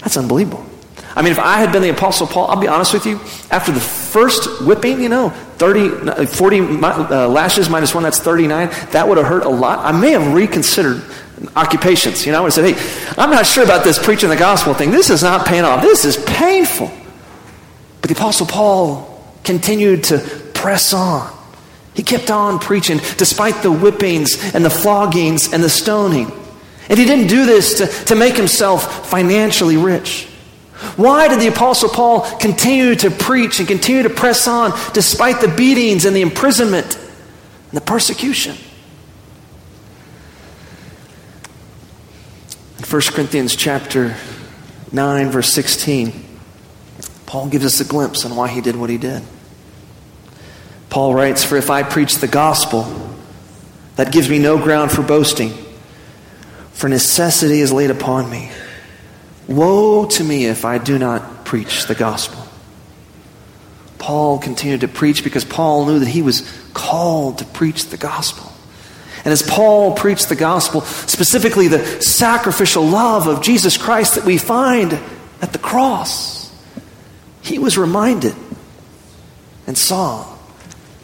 That's 0.00 0.16
unbelievable. 0.16 0.66
I 1.14 1.22
mean, 1.22 1.32
if 1.32 1.38
I 1.38 1.58
had 1.58 1.72
been 1.72 1.82
the 1.82 1.90
Apostle 1.90 2.26
Paul, 2.26 2.48
I'll 2.48 2.60
be 2.60 2.68
honest 2.68 2.94
with 2.94 3.06
you, 3.06 3.20
after 3.50 3.70
the 3.70 3.80
first 3.80 4.62
whipping, 4.62 5.02
you 5.02 5.08
know, 5.08 5.30
30, 5.30 6.26
40 6.26 6.60
uh, 6.60 7.28
lashes 7.28 7.68
minus 7.68 7.94
one, 7.94 8.02
that's 8.02 8.18
39, 8.18 8.68
that 8.92 9.06
would 9.06 9.18
have 9.18 9.26
hurt 9.26 9.44
a 9.44 9.48
lot. 9.48 9.78
I 9.80 9.92
may 9.92 10.12
have 10.12 10.32
reconsidered 10.32 11.02
occupations. 11.54 12.24
You 12.24 12.32
know, 12.32 12.38
I 12.38 12.40
would 12.42 12.52
have 12.52 12.54
said, 12.54 12.74
hey, 12.74 13.14
I'm 13.20 13.30
not 13.30 13.46
sure 13.46 13.64
about 13.64 13.84
this 13.84 13.98
preaching 14.02 14.30
the 14.30 14.36
gospel 14.36 14.74
thing. 14.74 14.90
This 14.90 15.10
is 15.10 15.22
not 15.22 15.46
paying 15.46 15.64
off. 15.64 15.82
This 15.82 16.04
is 16.04 16.16
painful. 16.24 16.90
But 18.00 18.08
the 18.08 18.16
Apostle 18.16 18.46
Paul 18.46 19.24
continued 19.44 20.04
to 20.04 20.18
press 20.54 20.92
on. 20.92 21.30
He 21.94 22.02
kept 22.02 22.30
on 22.30 22.58
preaching 22.58 22.98
despite 23.18 23.62
the 23.62 23.70
whippings 23.70 24.54
and 24.54 24.64
the 24.64 24.70
floggings 24.70 25.52
and 25.52 25.62
the 25.62 25.68
stoning. 25.68 26.32
And 26.88 26.98
he 26.98 27.04
didn't 27.04 27.26
do 27.26 27.44
this 27.44 27.78
to, 27.78 27.86
to 28.06 28.14
make 28.14 28.34
himself 28.34 29.08
financially 29.08 29.76
rich. 29.76 30.28
Why 30.96 31.28
did 31.28 31.40
the 31.40 31.48
Apostle 31.48 31.88
Paul 31.88 32.20
continue 32.38 32.94
to 32.96 33.10
preach 33.10 33.58
and 33.58 33.68
continue 33.68 34.02
to 34.02 34.10
press 34.10 34.46
on 34.46 34.72
despite 34.92 35.40
the 35.40 35.48
beatings 35.48 36.04
and 36.04 36.14
the 36.14 36.22
imprisonment 36.22 36.96
and 36.96 37.72
the 37.72 37.80
persecution? 37.80 38.56
In 42.78 42.84
1 42.84 43.02
Corinthians 43.12 43.56
chapter 43.56 44.16
9, 44.92 45.30
verse 45.30 45.48
16, 45.52 46.12
Paul 47.26 47.48
gives 47.48 47.64
us 47.64 47.80
a 47.80 47.84
glimpse 47.84 48.24
on 48.24 48.36
why 48.36 48.48
he 48.48 48.60
did 48.60 48.76
what 48.76 48.90
he 48.90 48.98
did. 48.98 49.22
Paul 50.90 51.14
writes, 51.14 51.42
For 51.42 51.56
if 51.56 51.70
I 51.70 51.82
preach 51.82 52.16
the 52.16 52.28
gospel, 52.28 52.82
that 53.96 54.12
gives 54.12 54.28
me 54.28 54.38
no 54.38 54.58
ground 54.58 54.90
for 54.90 55.02
boasting, 55.02 55.54
for 56.72 56.88
necessity 56.88 57.60
is 57.60 57.72
laid 57.72 57.90
upon 57.90 58.28
me. 58.28 58.50
Woe 59.52 60.06
to 60.06 60.24
me 60.24 60.46
if 60.46 60.64
I 60.64 60.78
do 60.78 60.98
not 60.98 61.44
preach 61.44 61.86
the 61.86 61.94
gospel. 61.94 62.46
Paul 63.98 64.38
continued 64.38 64.80
to 64.80 64.88
preach 64.88 65.22
because 65.22 65.44
Paul 65.44 65.86
knew 65.86 65.98
that 66.00 66.08
he 66.08 66.22
was 66.22 66.48
called 66.74 67.38
to 67.38 67.44
preach 67.44 67.86
the 67.86 67.96
gospel. 67.96 68.50
And 69.24 69.30
as 69.30 69.42
Paul 69.42 69.94
preached 69.94 70.28
the 70.28 70.36
gospel, 70.36 70.80
specifically 70.80 71.68
the 71.68 71.84
sacrificial 72.02 72.84
love 72.84 73.28
of 73.28 73.42
Jesus 73.42 73.76
Christ 73.76 74.16
that 74.16 74.24
we 74.24 74.38
find 74.38 74.98
at 75.40 75.52
the 75.52 75.58
cross, 75.58 76.50
he 77.40 77.58
was 77.58 77.78
reminded 77.78 78.34
and 79.66 79.78
saw 79.78 80.36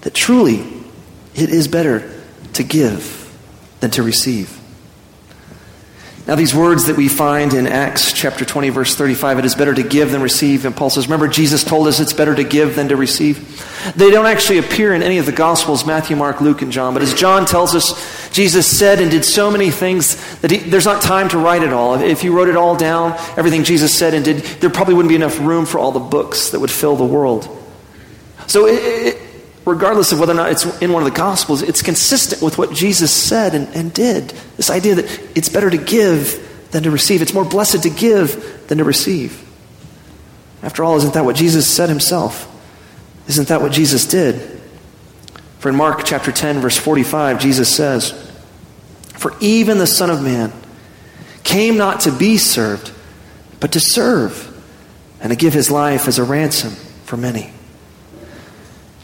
that 0.00 0.14
truly 0.14 0.64
it 1.34 1.50
is 1.50 1.68
better 1.68 2.11
to 2.54 2.64
give 2.64 3.32
than 3.78 3.92
to 3.92 4.02
receive. 4.02 4.58
Now, 6.28 6.34
these 6.34 6.54
words 6.54 6.88
that 6.88 6.96
we 6.98 7.08
find 7.08 7.54
in 7.54 7.66
Acts 7.66 8.12
chapter 8.12 8.44
20, 8.44 8.68
verse 8.68 8.94
35, 8.94 9.38
it 9.38 9.44
is 9.46 9.54
better 9.54 9.74
to 9.74 9.82
give 9.82 10.12
than 10.12 10.20
receive. 10.20 10.60
Says, 10.60 11.06
remember, 11.06 11.26
Jesus 11.26 11.64
told 11.64 11.88
us 11.88 12.00
it's 12.00 12.12
better 12.12 12.34
to 12.34 12.44
give 12.44 12.76
than 12.76 12.88
to 12.88 12.96
receive. 12.96 13.64
They 13.96 14.10
don't 14.10 14.26
actually 14.26 14.58
appear 14.58 14.92
in 14.92 15.02
any 15.02 15.16
of 15.16 15.24
the 15.24 15.32
Gospels 15.32 15.86
Matthew, 15.86 16.16
Mark, 16.16 16.42
Luke, 16.42 16.60
and 16.60 16.70
John. 16.70 16.92
But 16.92 17.02
as 17.02 17.14
John 17.14 17.46
tells 17.46 17.74
us, 17.74 18.30
Jesus 18.30 18.66
said 18.66 19.00
and 19.00 19.10
did 19.10 19.24
so 19.24 19.50
many 19.50 19.70
things 19.70 20.38
that 20.40 20.50
he, 20.50 20.58
there's 20.58 20.84
not 20.84 21.00
time 21.00 21.30
to 21.30 21.38
write 21.38 21.62
it 21.62 21.72
all. 21.72 21.94
If 21.94 22.22
you 22.22 22.36
wrote 22.36 22.48
it 22.48 22.56
all 22.56 22.76
down, 22.76 23.12
everything 23.38 23.64
Jesus 23.64 23.96
said 23.96 24.12
and 24.12 24.22
did, 24.22 24.42
there 24.60 24.68
probably 24.68 24.92
wouldn't 24.92 25.08
be 25.08 25.16
enough 25.16 25.40
room 25.40 25.64
for 25.64 25.78
all 25.78 25.92
the 25.92 25.98
books 25.98 26.50
that 26.50 26.60
would 26.60 26.70
fill 26.70 26.96
the 26.96 27.06
world. 27.06 27.48
So 28.48 28.66
it, 28.66 28.74
it, 28.74 29.27
regardless 29.68 30.12
of 30.12 30.20
whether 30.20 30.33
or 30.33 30.37
not 30.37 30.50
it's 30.50 30.64
in 30.81 30.92
one 30.92 31.02
of 31.02 31.11
the 31.11 31.16
Gospels, 31.16 31.62
it's 31.62 31.83
consistent 31.83 32.42
with 32.42 32.59
what 32.59 32.72
Jesus 32.72 33.12
said 33.12 33.54
and, 33.54 33.68
and 33.74 33.92
did. 33.92 34.31
This 34.57 34.70
idea 34.70 34.96
that 34.96 35.20
it's 35.35 35.48
better 35.48 35.70
to 35.70 35.78
give 35.78 36.44
than 36.70 36.83
to 36.83 36.90
receive. 36.90 37.22
It's 37.22 37.35
more 37.35 37.44
blessed 37.44 37.83
to 37.83 37.90
give 37.90 38.66
than 38.68 38.78
to 38.78 38.85
receive. 38.85 39.44
After 40.62 40.85
all, 40.85 40.96
isn't 40.96 41.14
that 41.14 41.24
what 41.24 41.37
Jesus 41.37 41.66
said 41.66 41.88
himself? 41.88 42.46
Isn't 43.28 43.48
that 43.48 43.61
what 43.61 43.72
Jesus 43.72 44.07
did? 44.07 44.61
For 45.59 45.68
in 45.68 45.76
Mark 45.76 46.04
chapter 46.04 46.33
10, 46.33 46.61
verse 46.61 46.76
45, 46.76 47.40
Jesus 47.40 47.74
says, 47.74 48.12
For 49.14 49.35
even 49.40 49.78
the 49.78 49.87
Son 49.87 50.11
of 50.11 50.22
Man 50.22 50.52
came 51.42 51.76
not 51.76 52.00
to 52.00 52.12
be 52.12 52.38
served, 52.38 52.92
but 53.61 53.72
to 53.72 53.81
serve, 53.81 54.44
and 55.20 55.31
to 55.31 55.37
give 55.37 55.52
his 55.52 55.70
life 55.70 56.07
as 56.07 56.18
a 56.18 56.24
ransom 56.24 56.72
for 57.04 57.16
many. 57.16 57.52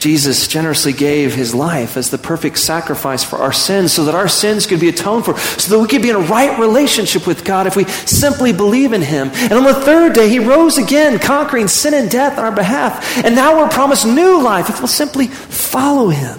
Jesus 0.04 0.46
generously 0.48 0.92
gave 0.92 1.34
his 1.34 1.54
life 1.54 1.96
as 1.96 2.10
the 2.10 2.18
perfect 2.18 2.58
sacrifice 2.58 3.24
for 3.24 3.38
our 3.38 3.54
sins 3.54 3.90
so 3.90 4.04
that 4.04 4.14
our 4.14 4.28
sins 4.28 4.66
could 4.66 4.78
be 4.78 4.90
atoned 4.90 5.24
for, 5.24 5.34
so 5.38 5.70
that 5.70 5.80
we 5.80 5.88
could 5.88 6.02
be 6.02 6.10
in 6.10 6.16
a 6.16 6.18
right 6.18 6.58
relationship 6.60 7.26
with 7.26 7.42
God 7.42 7.66
if 7.66 7.74
we 7.74 7.84
simply 7.84 8.52
believe 8.52 8.92
in 8.92 9.00
him. 9.00 9.30
And 9.32 9.54
on 9.54 9.64
the 9.64 9.72
third 9.72 10.12
day, 10.12 10.28
he 10.28 10.40
rose 10.40 10.76
again, 10.76 11.18
conquering 11.18 11.68
sin 11.68 11.94
and 11.94 12.10
death 12.10 12.36
on 12.36 12.44
our 12.44 12.54
behalf. 12.54 13.24
And 13.24 13.34
now 13.34 13.56
we're 13.56 13.70
promised 13.70 14.06
new 14.06 14.42
life 14.42 14.68
if 14.68 14.80
we'll 14.80 14.88
simply 14.88 15.28
follow 15.28 16.10
him. 16.10 16.38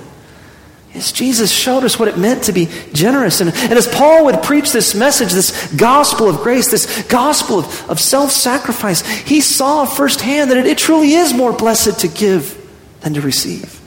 As 0.94 1.12
Jesus 1.12 1.52
showed 1.52 1.84
us 1.86 1.98
what 1.98 2.08
it 2.08 2.20
meant 2.20 2.44
to 2.44 2.54
be 2.54 2.70
generous. 2.94 3.42
And, 3.42 3.50
and 3.50 3.74
as 3.74 3.88
Paul 3.88 4.26
would 4.26 4.44
preach 4.44 4.74
this 4.74 4.94
message, 4.94 5.32
this 5.32 5.74
gospel 5.74 6.30
of 6.30 6.38
grace, 6.42 6.70
this 6.70 7.02
gospel 7.08 7.62
of, 7.62 7.90
of 7.90 8.00
self 8.00 8.30
sacrifice, 8.30 9.02
he 9.02 9.42
saw 9.42 9.86
firsthand 9.86 10.52
that 10.52 10.58
it, 10.58 10.68
it 10.68 10.78
truly 10.78 11.14
is 11.14 11.34
more 11.34 11.52
blessed 11.52 12.02
to 12.02 12.08
give 12.08 12.62
than 13.06 13.14
to 13.14 13.22
receive. 13.22 13.80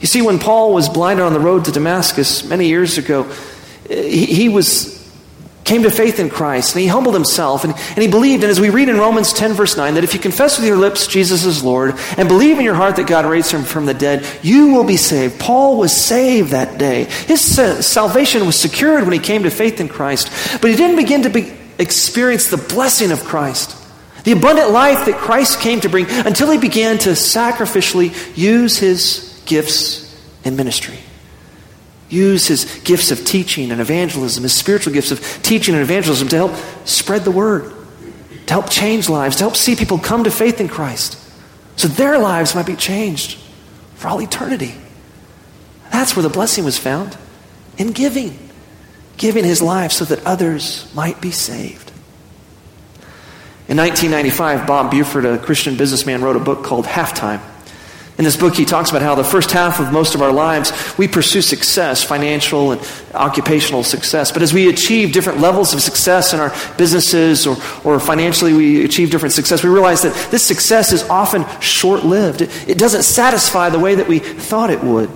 You 0.00 0.06
see, 0.06 0.22
when 0.22 0.38
Paul 0.38 0.74
was 0.74 0.88
blinded 0.88 1.24
on 1.24 1.32
the 1.32 1.40
road 1.40 1.66
to 1.66 1.72
Damascus 1.72 2.44
many 2.44 2.66
years 2.66 2.98
ago, 2.98 3.30
he, 3.88 4.26
he 4.26 4.48
was 4.48 4.98
came 5.62 5.84
to 5.84 5.90
faith 5.90 6.18
in 6.18 6.28
Christ 6.28 6.74
and 6.74 6.82
he 6.82 6.88
humbled 6.88 7.14
himself 7.14 7.62
and, 7.62 7.72
and 7.72 7.98
he 7.98 8.08
believed. 8.08 8.42
And 8.42 8.50
as 8.50 8.58
we 8.58 8.70
read 8.70 8.88
in 8.88 8.98
Romans 8.98 9.32
10, 9.32 9.52
verse 9.52 9.76
9, 9.76 9.94
that 9.94 10.02
if 10.02 10.14
you 10.14 10.18
confess 10.18 10.58
with 10.58 10.66
your 10.66 10.78
lips 10.78 11.06
Jesus 11.06 11.44
is 11.44 11.62
Lord 11.62 11.94
and 12.16 12.26
believe 12.26 12.58
in 12.58 12.64
your 12.64 12.74
heart 12.74 12.96
that 12.96 13.06
God 13.06 13.24
raised 13.24 13.52
him 13.52 13.62
from 13.62 13.86
the 13.86 13.94
dead, 13.94 14.26
you 14.42 14.72
will 14.72 14.82
be 14.82 14.96
saved. 14.96 15.38
Paul 15.38 15.76
was 15.76 15.94
saved 15.94 16.50
that 16.50 16.76
day. 16.76 17.04
His 17.04 17.40
salvation 17.40 18.46
was 18.46 18.58
secured 18.58 19.04
when 19.04 19.12
he 19.12 19.20
came 19.20 19.44
to 19.44 19.50
faith 19.50 19.80
in 19.80 19.88
Christ, 19.88 20.60
but 20.60 20.70
he 20.70 20.76
didn't 20.76 20.96
begin 20.96 21.22
to 21.22 21.30
be, 21.30 21.52
experience 21.78 22.48
the 22.48 22.56
blessing 22.56 23.12
of 23.12 23.22
Christ 23.22 23.79
the 24.24 24.32
abundant 24.32 24.70
life 24.70 25.06
that 25.06 25.16
Christ 25.16 25.60
came 25.60 25.80
to 25.80 25.88
bring 25.88 26.06
until 26.08 26.50
he 26.50 26.58
began 26.58 26.98
to 26.98 27.10
sacrificially 27.10 28.14
use 28.36 28.78
his 28.78 29.42
gifts 29.46 30.06
in 30.44 30.56
ministry. 30.56 30.98
Use 32.08 32.46
his 32.46 32.80
gifts 32.84 33.10
of 33.10 33.24
teaching 33.24 33.70
and 33.70 33.80
evangelism, 33.80 34.42
his 34.42 34.52
spiritual 34.52 34.92
gifts 34.92 35.10
of 35.10 35.20
teaching 35.42 35.74
and 35.74 35.82
evangelism 35.82 36.28
to 36.28 36.36
help 36.36 36.54
spread 36.84 37.24
the 37.24 37.30
word, 37.30 37.72
to 38.46 38.52
help 38.52 38.68
change 38.68 39.08
lives, 39.08 39.36
to 39.36 39.44
help 39.44 39.56
see 39.56 39.76
people 39.76 39.98
come 39.98 40.24
to 40.24 40.30
faith 40.30 40.60
in 40.60 40.68
Christ 40.68 41.16
so 41.80 41.88
their 41.88 42.18
lives 42.18 42.54
might 42.54 42.66
be 42.66 42.76
changed 42.76 43.38
for 43.94 44.08
all 44.08 44.20
eternity. 44.20 44.74
That's 45.90 46.14
where 46.14 46.22
the 46.22 46.28
blessing 46.28 46.62
was 46.62 46.76
found 46.76 47.16
in 47.78 47.92
giving, 47.92 48.50
giving 49.16 49.44
his 49.44 49.62
life 49.62 49.90
so 49.90 50.04
that 50.04 50.22
others 50.26 50.92
might 50.94 51.22
be 51.22 51.30
saved. 51.30 51.89
In 53.70 53.76
1995, 53.76 54.66
Bob 54.66 54.90
Buford, 54.90 55.24
a 55.24 55.38
Christian 55.38 55.76
businessman, 55.76 56.22
wrote 56.22 56.34
a 56.34 56.40
book 56.40 56.64
called 56.64 56.86
Halftime. 56.86 57.40
In 58.18 58.24
this 58.24 58.36
book, 58.36 58.56
he 58.56 58.64
talks 58.64 58.90
about 58.90 59.00
how 59.00 59.14
the 59.14 59.22
first 59.22 59.52
half 59.52 59.78
of 59.78 59.92
most 59.92 60.16
of 60.16 60.22
our 60.22 60.32
lives, 60.32 60.72
we 60.98 61.06
pursue 61.06 61.40
success, 61.40 62.02
financial 62.02 62.72
and 62.72 62.80
occupational 63.14 63.84
success. 63.84 64.32
But 64.32 64.42
as 64.42 64.52
we 64.52 64.68
achieve 64.68 65.12
different 65.12 65.38
levels 65.38 65.72
of 65.72 65.82
success 65.82 66.34
in 66.34 66.40
our 66.40 66.52
businesses 66.76 67.46
or, 67.46 67.56
or 67.84 68.00
financially 68.00 68.54
we 68.54 68.84
achieve 68.84 69.12
different 69.12 69.34
success, 69.34 69.62
we 69.62 69.70
realize 69.70 70.02
that 70.02 70.14
this 70.32 70.44
success 70.44 70.90
is 70.90 71.04
often 71.04 71.46
short 71.60 72.04
lived. 72.04 72.40
It, 72.40 72.68
it 72.70 72.76
doesn't 72.76 73.04
satisfy 73.04 73.70
the 73.70 73.78
way 73.78 73.94
that 73.94 74.08
we 74.08 74.18
thought 74.18 74.70
it 74.70 74.82
would. 74.82 75.10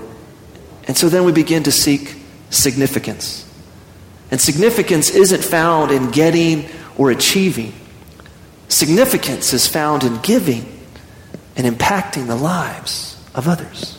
And 0.87 0.97
so 0.97 1.09
then 1.09 1.25
we 1.25 1.33
begin 1.33 1.64
to 1.64 1.73
seek 1.73 2.14
significance. 2.51 3.51
And 4.31 4.40
significance 4.40 5.11
isn't 5.11 5.43
found 5.43 5.90
in 5.90 6.12
getting 6.12 6.69
or 6.97 7.11
achieving. 7.11 7.73
Significance 8.68 9.53
is 9.53 9.66
found 9.66 10.05
in 10.05 10.18
giving 10.18 10.81
and 11.57 11.66
impacting 11.66 12.27
the 12.27 12.37
lives 12.37 13.22
of 13.35 13.48
others. 13.48 13.98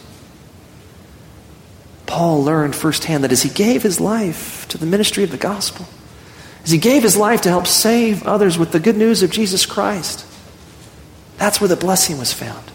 Paul 2.05 2.43
learned 2.43 2.75
firsthand 2.75 3.23
that 3.23 3.31
as 3.31 3.43
he 3.43 3.49
gave 3.49 3.83
his 3.83 3.99
life 3.99 4.67
to 4.69 4.77
the 4.77 4.85
ministry 4.85 5.23
of 5.23 5.31
the 5.31 5.37
gospel, 5.37 5.87
as 6.63 6.71
he 6.71 6.77
gave 6.77 7.03
his 7.03 7.17
life 7.17 7.41
to 7.41 7.49
help 7.49 7.67
save 7.67 8.23
others 8.23 8.57
with 8.57 8.71
the 8.71 8.79
good 8.79 8.97
news 8.97 9.23
of 9.23 9.31
Jesus 9.31 9.65
Christ, 9.65 10.25
that's 11.37 11.59
where 11.59 11.67
the 11.67 11.75
blessing 11.75 12.17
was 12.17 12.33
found. 12.33 12.71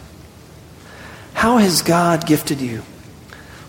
How 1.34 1.56
has 1.58 1.82
God 1.82 2.26
gifted 2.26 2.60
you? 2.60 2.82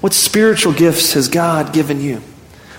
What 0.01 0.13
spiritual 0.13 0.73
gifts 0.73 1.13
has 1.13 1.27
God 1.27 1.73
given 1.73 2.01
you? 2.01 2.21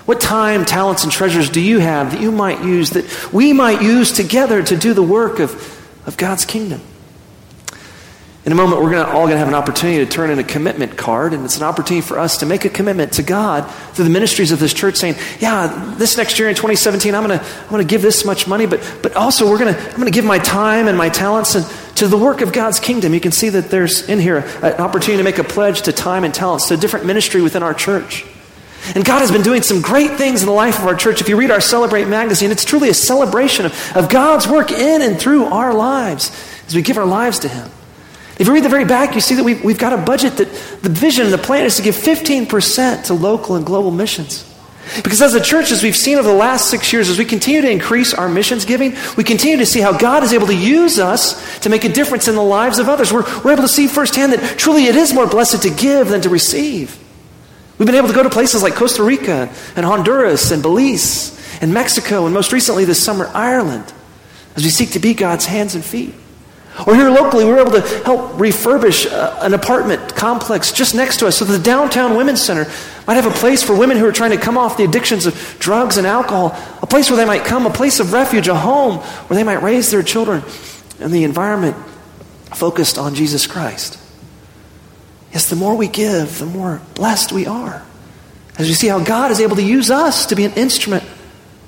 What 0.05 0.19
time, 0.19 0.65
talents, 0.65 1.03
and 1.03 1.11
treasures 1.11 1.49
do 1.49 1.61
you 1.61 1.79
have 1.79 2.11
that 2.11 2.21
you 2.21 2.31
might 2.31 2.63
use, 2.63 2.91
that 2.91 3.33
we 3.33 3.53
might 3.53 3.81
use 3.81 4.11
together 4.11 4.61
to 4.61 4.75
do 4.75 4.93
the 4.93 5.03
work 5.03 5.39
of 5.39 5.73
of 6.05 6.17
God's 6.17 6.45
kingdom. 6.45 6.81
In 8.45 8.51
a 8.51 8.55
moment, 8.55 8.81
we're 8.81 8.91
gonna, 8.91 9.09
all 9.09 9.25
going 9.25 9.31
to 9.31 9.37
have 9.37 9.47
an 9.47 9.53
opportunity 9.53 10.03
to 10.03 10.11
turn 10.11 10.29
in 10.29 10.37
a 10.37 10.43
commitment 10.43 10.97
card, 10.97 11.33
and 11.33 11.45
it's 11.45 11.55
an 11.55 11.63
opportunity 11.63 12.05
for 12.05 12.19
us 12.19 12.39
to 12.39 12.45
make 12.45 12.65
a 12.65 12.69
commitment 12.69 13.13
to 13.13 13.23
God 13.23 13.61
through 13.93 14.03
the 14.03 14.11
ministries 14.11 14.51
of 14.51 14.59
this 14.59 14.73
church, 14.73 14.97
saying, 14.97 15.15
"Yeah, 15.39 15.95
this 15.97 16.17
next 16.17 16.37
year 16.39 16.49
in 16.49 16.55
2017, 16.55 17.15
I'm 17.15 17.25
going 17.25 17.39
to 17.39 17.45
I'm 17.45 17.69
going 17.69 17.81
to 17.81 17.89
give 17.89 18.01
this 18.01 18.25
much 18.25 18.45
money, 18.45 18.65
but 18.65 18.81
but 19.01 19.15
also 19.15 19.49
we're 19.49 19.59
going 19.59 19.73
to 19.73 19.79
I'm 19.79 19.95
going 19.95 20.11
to 20.11 20.11
give 20.11 20.25
my 20.25 20.39
time 20.39 20.89
and 20.89 20.97
my 20.97 21.07
talents 21.07 21.55
and 21.55 21.65
to 21.95 22.07
the 22.07 22.17
work 22.17 22.41
of 22.41 22.51
God's 22.51 22.81
kingdom." 22.81 23.13
You 23.13 23.21
can 23.21 23.31
see 23.31 23.47
that 23.47 23.69
there's 23.69 24.09
in 24.09 24.19
here 24.19 24.39
an 24.61 24.73
opportunity 24.73 25.19
to 25.19 25.23
make 25.23 25.37
a 25.37 25.45
pledge 25.45 25.83
to 25.83 25.93
time 25.93 26.25
and 26.25 26.33
talents 26.33 26.67
to 26.67 26.73
a 26.73 26.77
different 26.77 27.05
ministry 27.05 27.41
within 27.41 27.63
our 27.63 27.73
church. 27.73 28.25
And 28.95 29.05
God 29.05 29.19
has 29.19 29.31
been 29.31 29.43
doing 29.43 29.61
some 29.61 29.81
great 29.81 30.17
things 30.17 30.41
in 30.41 30.47
the 30.47 30.53
life 30.53 30.79
of 30.79 30.85
our 30.85 30.95
church. 30.95 31.21
If 31.21 31.29
you 31.29 31.37
read 31.37 31.51
our 31.51 31.61
Celebrate 31.61 32.07
magazine, 32.07 32.51
it's 32.51 32.65
truly 32.65 32.89
a 32.89 32.93
celebration 32.93 33.65
of, 33.65 33.95
of 33.95 34.09
God's 34.09 34.47
work 34.47 34.71
in 34.71 35.01
and 35.01 35.19
through 35.19 35.45
our 35.45 35.73
lives 35.73 36.31
as 36.67 36.75
we 36.75 36.81
give 36.81 36.97
our 36.97 37.05
lives 37.05 37.39
to 37.39 37.47
Him. 37.47 37.69
If 38.37 38.47
you 38.47 38.53
read 38.53 38.63
the 38.63 38.69
very 38.69 38.85
back, 38.85 39.15
you 39.15 39.21
see 39.21 39.35
that 39.35 39.43
we've, 39.43 39.63
we've 39.63 39.77
got 39.77 39.93
a 39.93 39.97
budget 39.97 40.37
that 40.37 40.51
the 40.81 40.89
vision 40.89 41.25
and 41.25 41.33
the 41.33 41.37
plan 41.37 41.65
is 41.65 41.77
to 41.77 41.81
give 41.81 41.95
15% 41.95 43.05
to 43.05 43.13
local 43.13 43.55
and 43.55 43.65
global 43.65 43.91
missions. 43.91 44.49
Because 45.03 45.21
as 45.21 45.33
a 45.33 45.41
church, 45.41 45.71
as 45.71 45.81
we've 45.81 45.95
seen 45.95 46.17
over 46.17 46.27
the 46.27 46.33
last 46.33 46.69
six 46.69 46.91
years, 46.91 47.09
as 47.09 47.17
we 47.17 47.25
continue 47.25 47.61
to 47.61 47.69
increase 47.69 48.13
our 48.13 48.27
missions 48.27 48.65
giving, 48.65 48.95
we 49.15 49.23
continue 49.23 49.57
to 49.57 49.65
see 49.65 49.79
how 49.79 49.97
God 49.97 50.23
is 50.23 50.33
able 50.33 50.47
to 50.47 50.55
use 50.55 50.99
us 50.99 51.59
to 51.59 51.69
make 51.69 51.85
a 51.85 51.89
difference 51.89 52.27
in 52.27 52.35
the 52.35 52.43
lives 52.43 52.79
of 52.79 52.89
others. 52.89 53.13
We're, 53.13 53.23
we're 53.43 53.53
able 53.53 53.63
to 53.63 53.69
see 53.69 53.87
firsthand 53.87 54.33
that 54.33 54.59
truly 54.59 54.85
it 54.85 54.95
is 54.95 55.13
more 55.13 55.27
blessed 55.27 55.61
to 55.63 55.69
give 55.69 56.09
than 56.09 56.21
to 56.21 56.29
receive. 56.29 56.99
We've 57.77 57.87
been 57.87 57.95
able 57.95 58.09
to 58.09 58.13
go 58.13 58.23
to 58.23 58.29
places 58.29 58.61
like 58.61 58.75
Costa 58.75 59.03
Rica 59.03 59.49
and 59.75 59.85
Honduras 59.85 60.51
and 60.51 60.61
Belize 60.61 61.39
and 61.61 61.73
Mexico 61.73 62.25
and 62.25 62.33
most 62.33 62.51
recently 62.51 62.85
this 62.85 63.03
summer, 63.03 63.29
Ireland, 63.33 63.91
as 64.55 64.63
we 64.63 64.69
seek 64.69 64.91
to 64.91 64.99
be 64.99 65.13
God's 65.13 65.45
hands 65.45 65.73
and 65.73 65.83
feet. 65.83 66.13
Or 66.87 66.95
here 66.95 67.09
locally, 67.09 67.45
we 67.45 67.51
were 67.51 67.59
able 67.59 67.71
to 67.71 67.81
help 68.03 68.31
refurbish 68.33 69.11
uh, 69.11 69.39
an 69.41 69.53
apartment 69.53 70.15
complex 70.15 70.71
just 70.71 70.95
next 70.95 71.17
to 71.17 71.27
us 71.27 71.37
so 71.37 71.45
the 71.45 71.59
Downtown 71.59 72.17
Women's 72.17 72.41
Center 72.41 72.65
might 73.05 73.15
have 73.15 73.27
a 73.27 73.31
place 73.31 73.61
for 73.61 73.77
women 73.77 73.97
who 73.97 74.07
are 74.07 74.11
trying 74.11 74.31
to 74.31 74.37
come 74.37 74.57
off 74.57 74.77
the 74.77 74.83
addictions 74.83 75.27
of 75.27 75.55
drugs 75.59 75.97
and 75.97 76.07
alcohol, 76.07 76.57
a 76.81 76.87
place 76.87 77.09
where 77.09 77.17
they 77.17 77.25
might 77.25 77.45
come, 77.45 77.67
a 77.67 77.69
place 77.69 77.99
of 77.99 78.11
refuge, 78.11 78.47
a 78.47 78.55
home 78.55 78.97
where 78.97 79.35
they 79.35 79.43
might 79.43 79.61
raise 79.61 79.91
their 79.91 80.01
children 80.01 80.43
in 80.99 81.11
the 81.11 81.23
environment 81.23 81.75
focused 82.55 82.97
on 82.97 83.13
Jesus 83.13 83.45
Christ. 83.45 83.99
Yes, 85.33 85.49
the 85.49 85.55
more 85.55 85.75
we 85.75 85.87
give, 85.87 86.39
the 86.39 86.45
more 86.45 86.81
blessed 86.95 87.31
we 87.31 87.47
are. 87.47 87.83
As 88.57 88.67
we 88.67 88.73
see 88.73 88.87
how 88.87 89.03
God 89.03 89.31
is 89.31 89.41
able 89.41 89.55
to 89.55 89.63
use 89.63 89.89
us 89.89 90.27
to 90.27 90.35
be 90.35 90.45
an 90.45 90.53
instrument 90.53 91.03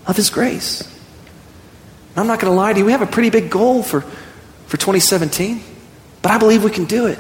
of 0.06 0.16
His 0.16 0.30
grace. 0.30 0.82
And 0.82 2.20
I'm 2.20 2.28
not 2.28 2.40
going 2.40 2.52
to 2.52 2.56
lie 2.56 2.74
to 2.74 2.80
you, 2.80 2.86
we 2.86 2.92
have 2.92 3.02
a 3.02 3.08
pretty 3.08 3.32
big 3.32 3.50
goal 3.50 3.82
for 3.82 4.06
for 4.68 4.78
2017, 4.78 5.62
but 6.22 6.32
I 6.32 6.38
believe 6.38 6.64
we 6.64 6.72
can 6.72 6.86
do 6.86 7.06
it. 7.08 7.20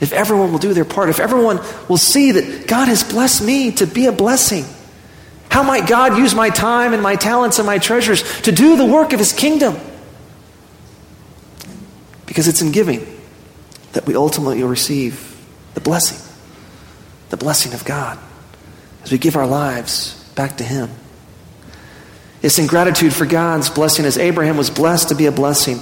If 0.00 0.12
everyone 0.12 0.52
will 0.52 0.58
do 0.58 0.74
their 0.74 0.84
part, 0.84 1.08
if 1.08 1.20
everyone 1.20 1.60
will 1.88 1.96
see 1.96 2.32
that 2.32 2.66
God 2.66 2.88
has 2.88 3.04
blessed 3.04 3.44
me 3.44 3.72
to 3.72 3.86
be 3.86 4.06
a 4.06 4.12
blessing, 4.12 4.64
how 5.48 5.62
might 5.62 5.88
God 5.88 6.18
use 6.18 6.34
my 6.34 6.50
time 6.50 6.92
and 6.92 7.02
my 7.02 7.14
talents 7.14 7.58
and 7.58 7.66
my 7.66 7.78
treasures 7.78 8.40
to 8.42 8.52
do 8.52 8.76
the 8.76 8.84
work 8.84 9.12
of 9.12 9.20
His 9.20 9.32
kingdom? 9.32 9.76
Because 12.26 12.48
it's 12.48 12.60
in 12.60 12.72
giving 12.72 13.06
that 13.92 14.04
we 14.06 14.16
ultimately 14.16 14.60
will 14.60 14.68
receive 14.68 15.33
blessing, 15.84 16.18
the 17.30 17.36
blessing 17.36 17.72
of 17.74 17.84
God, 17.84 18.18
as 19.04 19.12
we 19.12 19.18
give 19.18 19.36
our 19.36 19.46
lives 19.46 20.20
back 20.34 20.56
to 20.56 20.64
Him. 20.64 20.90
It's 22.42 22.58
in 22.58 22.66
gratitude 22.66 23.14
for 23.14 23.24
God's 23.24 23.70
blessing 23.70 24.04
as 24.04 24.18
Abraham 24.18 24.56
was 24.56 24.70
blessed 24.70 25.10
to 25.10 25.14
be 25.14 25.26
a 25.26 25.32
blessing. 25.32 25.78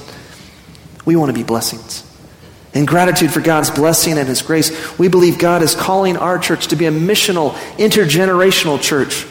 We 1.04 1.16
want 1.16 1.30
to 1.30 1.34
be 1.34 1.42
blessings. 1.42 2.08
In 2.74 2.84
gratitude 2.86 3.32
for 3.32 3.40
God's 3.40 3.70
blessing 3.70 4.16
and 4.16 4.28
His 4.28 4.42
grace, 4.42 4.98
we 4.98 5.08
believe 5.08 5.38
God 5.38 5.62
is 5.62 5.74
calling 5.74 6.16
our 6.16 6.38
church 6.38 6.68
to 6.68 6.76
be 6.76 6.86
a 6.86 6.90
missional, 6.92 7.52
intergenerational 7.78 8.80
church 8.80 9.22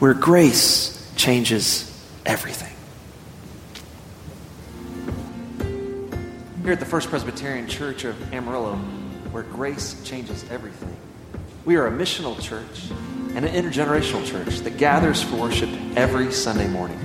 where 0.00 0.14
grace 0.14 0.94
changes 1.14 1.84
everything. 2.24 2.74
Here 6.62 6.72
at 6.72 6.80
the 6.80 6.86
First 6.86 7.08
Presbyterian 7.08 7.66
Church 7.66 8.04
of 8.04 8.32
Amarillo, 8.32 8.80
where 9.32 9.42
grace 9.42 10.02
changes 10.04 10.44
everything, 10.50 10.96
we 11.64 11.76
are 11.76 11.86
a 11.86 11.90
missional 11.90 12.40
church 12.40 12.90
and 13.34 13.44
an 13.44 13.52
intergenerational 13.52 14.26
church 14.26 14.60
that 14.60 14.78
gathers 14.78 15.22
for 15.22 15.36
worship 15.36 15.68
every 15.96 16.32
Sunday 16.32 16.66
morning. 16.68 16.98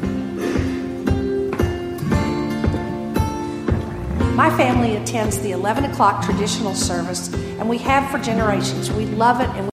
My 4.35 4.49
family 4.57 4.95
attends 4.95 5.39
the 5.41 5.51
11 5.51 5.85
o'clock 5.85 6.25
traditional 6.25 6.73
service, 6.73 7.31
and 7.33 7.69
we 7.69 7.77
have 7.77 8.09
for 8.09 8.17
generations. 8.17 8.91
We 8.91 9.05
love 9.05 9.41
it 9.41 9.49
and 9.49 9.59